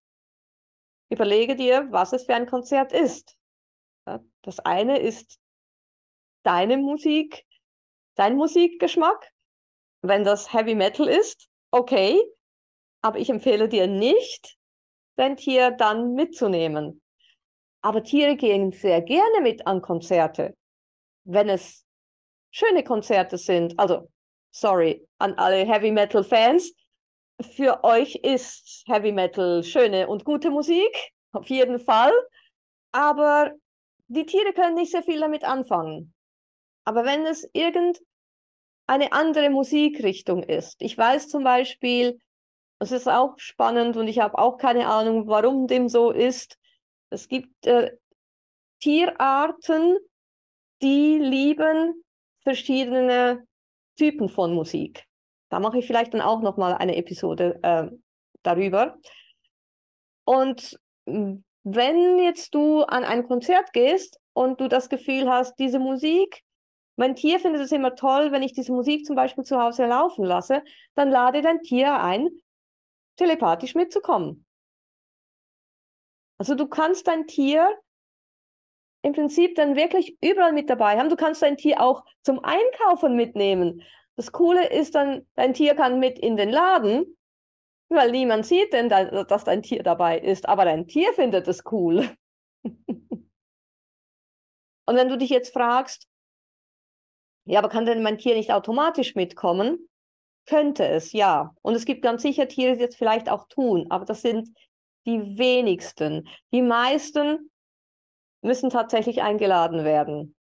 überlege 1.10 1.56
dir, 1.56 1.88
was 1.92 2.14
es 2.14 2.26
für 2.26 2.36
ein 2.36 2.46
Konzert 2.46 2.94
ist. 2.94 3.36
Das 4.42 4.60
eine 4.60 5.00
ist 5.00 5.41
deine 6.44 6.78
Musik, 6.78 7.46
dein 8.16 8.36
Musikgeschmack. 8.36 9.32
Wenn 10.02 10.24
das 10.24 10.52
Heavy 10.52 10.76
Metal 10.76 11.08
ist, 11.08 11.48
okay, 11.70 12.20
aber 13.02 13.20
ich 13.20 13.30
empfehle 13.30 13.68
dir 13.68 13.88
nicht, 13.88 14.58
dein 15.16 15.38
Tier 15.38 15.72
dann 15.72 16.14
mitzunehmen. 16.14 17.02
Aber 17.84 18.04
Tiere 18.04 18.36
gehen 18.36 18.72
sehr 18.72 19.02
gerne 19.02 19.42
mit 19.42 19.66
an 19.66 19.82
Konzerte, 19.82 20.56
wenn 21.24 21.50
es 21.50 21.86
schöne 22.52 22.84
Konzerte 22.84 23.38
sind. 23.38 23.78
Also, 23.80 24.10
sorry 24.52 25.08
an 25.18 25.34
alle 25.36 25.66
Heavy 25.66 25.92
Metal 25.92 26.24
Fans. 26.24 26.74
Für 27.56 27.84
euch 27.84 28.16
ist 28.16 28.84
Heavy 28.88 29.12
Metal 29.12 29.64
schöne 29.64 30.08
und 30.08 30.26
gute 30.26 30.52
Musik, 30.52 31.12
auf 31.32 31.48
jeden 31.48 31.80
Fall. 31.80 32.14
Aber 32.92 33.52
die 34.08 34.26
Tiere 34.26 34.54
können 34.54 34.76
nicht 34.76 34.92
sehr 34.92 35.04
viel 35.04 35.20
damit 35.20 35.44
anfangen. 35.44 36.14
Aber 36.84 37.06
wenn 37.06 37.26
es 37.26 37.48
irgendeine 37.54 39.12
andere 39.12 39.50
Musikrichtung 39.50 40.44
ist, 40.44 40.82
ich 40.82 40.98
weiß 40.98 41.28
zum 41.28 41.44
Beispiel, 41.44 42.20
das 42.80 42.92
ist 42.92 43.08
auch 43.08 43.36
spannend 43.38 43.96
und 43.98 44.08
ich 44.08 44.20
habe 44.20 44.40
auch 44.40 44.58
keine 44.58 44.88
Ahnung, 44.88 45.28
warum 45.28 45.68
dem 45.68 45.88
so 45.88 46.12
ist. 46.12 46.58
Es 47.12 47.28
gibt 47.28 47.68
äh, 47.68 47.92
Tierarten, 48.80 49.98
die 50.82 51.20
lieben 51.20 52.04
verschiedene 52.40 53.46
Typen 53.98 54.30
von 54.30 54.54
Musik. 54.54 55.06
Da 55.50 55.60
mache 55.60 55.80
ich 55.80 55.86
vielleicht 55.86 56.14
dann 56.14 56.22
auch 56.22 56.42
noch 56.42 56.58
mal 56.58 56.74
eine 56.74 56.96
Episode 56.96 57.60
äh, 57.62 57.88
darüber. 58.42 58.98
Und 60.26 60.80
hm, 61.06 61.44
wenn 61.64 62.20
jetzt 62.20 62.56
du 62.56 62.82
an 62.84 63.04
ein 63.04 63.28
Konzert 63.28 63.74
gehst 63.74 64.20
und 64.34 64.60
du 64.60 64.68
das 64.68 64.90
Gefühl 64.90 65.30
hast, 65.30 65.56
diese 65.60 65.78
Musik, 65.78 66.42
mein 66.96 67.16
Tier 67.16 67.40
findet 67.40 67.62
es 67.62 67.72
immer 67.72 67.96
toll, 67.96 68.32
wenn 68.32 68.44
ich 68.44 68.54
diese 68.54 68.72
Musik 68.72 69.06
zum 69.06 69.16
Beispiel 69.16 69.44
zu 69.44 69.62
Hause 69.62 69.86
laufen 69.86 70.26
lasse, 70.26 70.64
dann 70.96 71.10
lade 71.10 71.42
dein 71.42 71.62
Tier 71.62 72.02
ein, 72.02 72.30
telepathisch 73.18 73.76
mitzukommen. 73.76 74.46
Also 76.38 76.56
du 76.56 76.68
kannst 76.68 77.08
dein 77.08 77.28
Tier 77.28 77.70
im 79.04 79.14
Prinzip 79.14 79.56
dann 79.56 79.76
wirklich 79.76 80.18
überall 80.22 80.54
mit 80.54 80.70
dabei 80.70 80.98
haben. 80.98 81.10
Du 81.10 81.16
kannst 81.16 81.42
dein 81.42 81.58
Tier 81.58 81.82
auch 81.82 82.04
zum 82.24 82.44
Einkaufen 82.44 83.16
mitnehmen. 83.16 83.84
Das 84.16 84.32
Coole 84.32 84.70
ist 84.70 84.96
dann, 84.96 85.28
dein 85.36 85.54
Tier 85.54 85.76
kann 85.76 86.00
mit 86.00 86.20
in 86.20 86.38
den 86.38 86.50
Laden 86.50 87.18
weil 87.92 88.12
niemand 88.12 88.46
sieht 88.46 88.72
denn, 88.74 88.90
dass 88.90 89.44
dein 89.44 89.62
Tier 89.62 89.84
dabei 89.84 90.18
ist, 90.18 90.48
aber 90.48 90.66
dein 90.66 90.88
Tier 90.88 91.14
findet 91.14 91.48
es 91.48 91.64
cool. 91.72 92.10
Und 94.86 94.96
wenn 94.96 95.10
du 95.10 95.18
dich 95.18 95.30
jetzt 95.30 95.54
fragst, 95.54 96.08
ja, 97.46 97.60
aber 97.60 97.70
kann 97.70 97.86
denn 97.86 98.04
mein 98.04 98.18
Tier 98.18 98.36
nicht 98.36 98.52
automatisch 98.52 99.16
mitkommen? 99.16 99.88
Könnte 100.46 100.88
es, 100.88 101.12
ja. 101.14 101.54
Und 101.62 101.76
es 101.76 101.86
gibt 101.86 102.02
ganz 102.02 102.22
sicher 102.22 102.48
Tiere, 102.48 102.78
die 102.78 102.84
es 102.84 102.96
vielleicht 102.96 103.30
auch 103.30 103.48
tun, 103.48 103.88
aber 103.90 104.06
das 104.06 104.22
sind 104.22 104.50
die 105.06 105.38
wenigsten. 105.38 106.28
Die 106.52 106.62
meisten 106.62 107.52
müssen 108.42 108.70
tatsächlich 108.70 109.22
eingeladen 109.22 109.84
werden, 109.84 110.36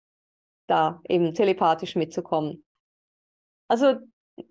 da 0.67 1.01
eben 1.09 1.35
telepathisch 1.35 1.97
mitzukommen. 1.97 2.65
Also 3.69 3.97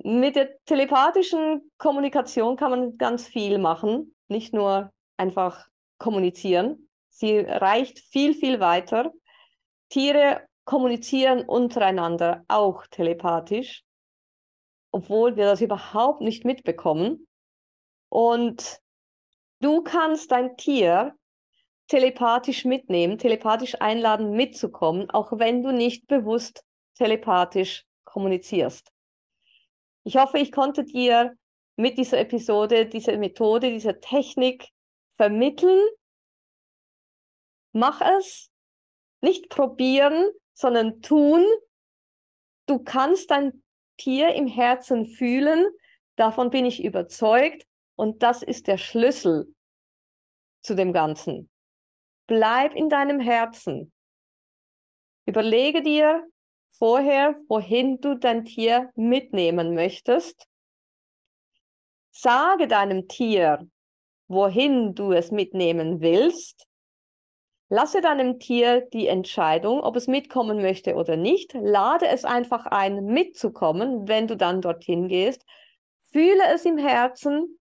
mit 0.04 0.36
der 0.36 0.58
telepathischen 0.66 1.72
Kommunikation 1.78 2.58
kann 2.58 2.72
man 2.72 2.98
ganz 2.98 3.28
viel 3.28 3.60
machen, 3.60 4.16
nicht 4.28 4.54
nur 4.54 4.92
einfach 5.18 5.68
kommunizieren. 6.00 6.90
Sie 7.10 7.40
reicht 7.40 8.00
viel, 8.00 8.34
viel 8.34 8.60
weiter. 8.60 9.14
Tiere 9.90 10.42
kommunizieren 10.66 11.46
untereinander 11.46 12.44
auch 12.48 12.86
telepathisch, 12.88 13.84
obwohl 14.92 15.36
wir 15.36 15.46
das 15.46 15.62
überhaupt 15.62 16.22
nicht 16.22 16.44
mitbekommen. 16.44 17.28
Und 18.10 18.80
du 19.62 19.84
kannst 19.84 20.32
dein 20.32 20.58
Tier 20.58 21.16
telepathisch 21.88 22.66
mitnehmen, 22.66 23.18
telepathisch 23.18 23.80
einladen, 23.80 24.32
mitzukommen, 24.32 25.10
auch 25.12 25.32
wenn 25.38 25.62
du 25.62 25.72
nicht 25.72 26.08
bewusst 26.08 26.64
telepathisch 26.96 27.86
kommunizierst. 28.04 28.92
Ich 30.04 30.18
hoffe, 30.18 30.40
ich 30.40 30.52
konnte 30.52 30.84
dir 30.84 31.36
mit 31.76 31.98
dieser 31.98 32.20
Episode 32.20 32.86
diese 32.86 33.18
Methode, 33.18 33.72
diese 33.72 34.00
Technik 34.00 34.70
vermitteln. 35.14 35.84
Mach 37.72 38.02
es. 38.02 38.50
Nicht 39.22 39.50
probieren, 39.50 40.30
sondern 40.56 41.02
tun. 41.02 41.46
Du 42.66 42.80
kannst 42.80 43.30
dein 43.30 43.62
Tier 43.98 44.34
im 44.34 44.48
Herzen 44.48 45.06
fühlen. 45.06 45.68
Davon 46.16 46.50
bin 46.50 46.66
ich 46.66 46.84
überzeugt. 46.84 47.68
Und 47.96 48.24
das 48.24 48.42
ist 48.42 48.68
der 48.68 48.78
Schlüssel 48.78 49.54
zu 50.62 50.76
dem 50.76 50.92
Ganzen. 50.92 51.50
Bleib 52.28 52.74
in 52.74 52.90
deinem 52.90 53.20
Herzen. 53.20 53.94
Überlege 55.28 55.82
dir, 55.82 56.28
vorher, 56.78 57.36
wohin 57.48 58.02
du 58.02 58.16
dein 58.16 58.46
Tier 58.46 58.92
mitnehmen 58.96 59.76
möchtest. 59.76 60.48
Sage 62.12 62.68
deinem 62.68 63.08
Tier, 63.08 63.70
wohin 64.28 64.96
du 64.96 65.12
es 65.12 65.32
mitnehmen 65.32 66.02
willst. 66.02 66.68
Lasse 67.70 68.02
deinem 68.02 68.40
Tier 68.40 68.82
die 68.94 69.08
Entscheidung, 69.08 69.80
ob 69.80 69.96
es 69.96 70.08
mitkommen 70.08 70.62
möchte 70.62 70.94
oder 70.94 71.18
nicht. 71.18 71.54
Lade 71.54 72.08
es 72.08 72.24
einfach 72.24 72.68
ein, 72.68 73.06
mitzukommen, 73.06 74.08
wenn 74.08 74.28
du 74.28 74.38
dann 74.38 74.62
dorthin 74.62 75.08
gehst. 75.08 75.44
Fühle 76.12 76.44
es 76.54 76.64
im 76.66 76.78
Herzen 76.78 77.60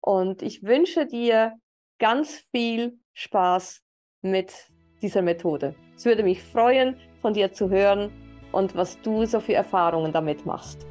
und 0.00 0.42
ich 0.42 0.64
wünsche 0.64 1.06
dir 1.06 1.54
ganz 1.98 2.44
viel 2.50 2.98
Spaß 3.12 3.82
mit 4.22 4.52
dieser 5.00 5.22
Methode. 5.22 5.76
Es 5.96 6.04
würde 6.04 6.24
mich 6.24 6.42
freuen, 6.42 6.96
von 7.22 7.34
dir 7.34 7.52
zu 7.52 7.70
hören 7.70 8.10
und 8.50 8.74
was 8.74 9.00
du 9.02 9.26
so 9.26 9.38
für 9.38 9.54
Erfahrungen 9.54 10.12
damit 10.12 10.44
machst. 10.44 10.84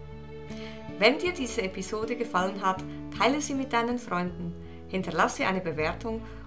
Wenn 0.97 1.17
dir 1.17 1.33
diese 1.33 1.61
Episode 1.61 2.15
gefallen 2.15 2.61
hat, 2.61 2.83
teile 3.17 3.41
sie 3.41 3.53
mit 3.53 3.73
deinen 3.73 3.97
Freunden, 3.97 4.53
hinterlasse 4.87 5.45
eine 5.45 5.59
Bewertung 5.59 6.21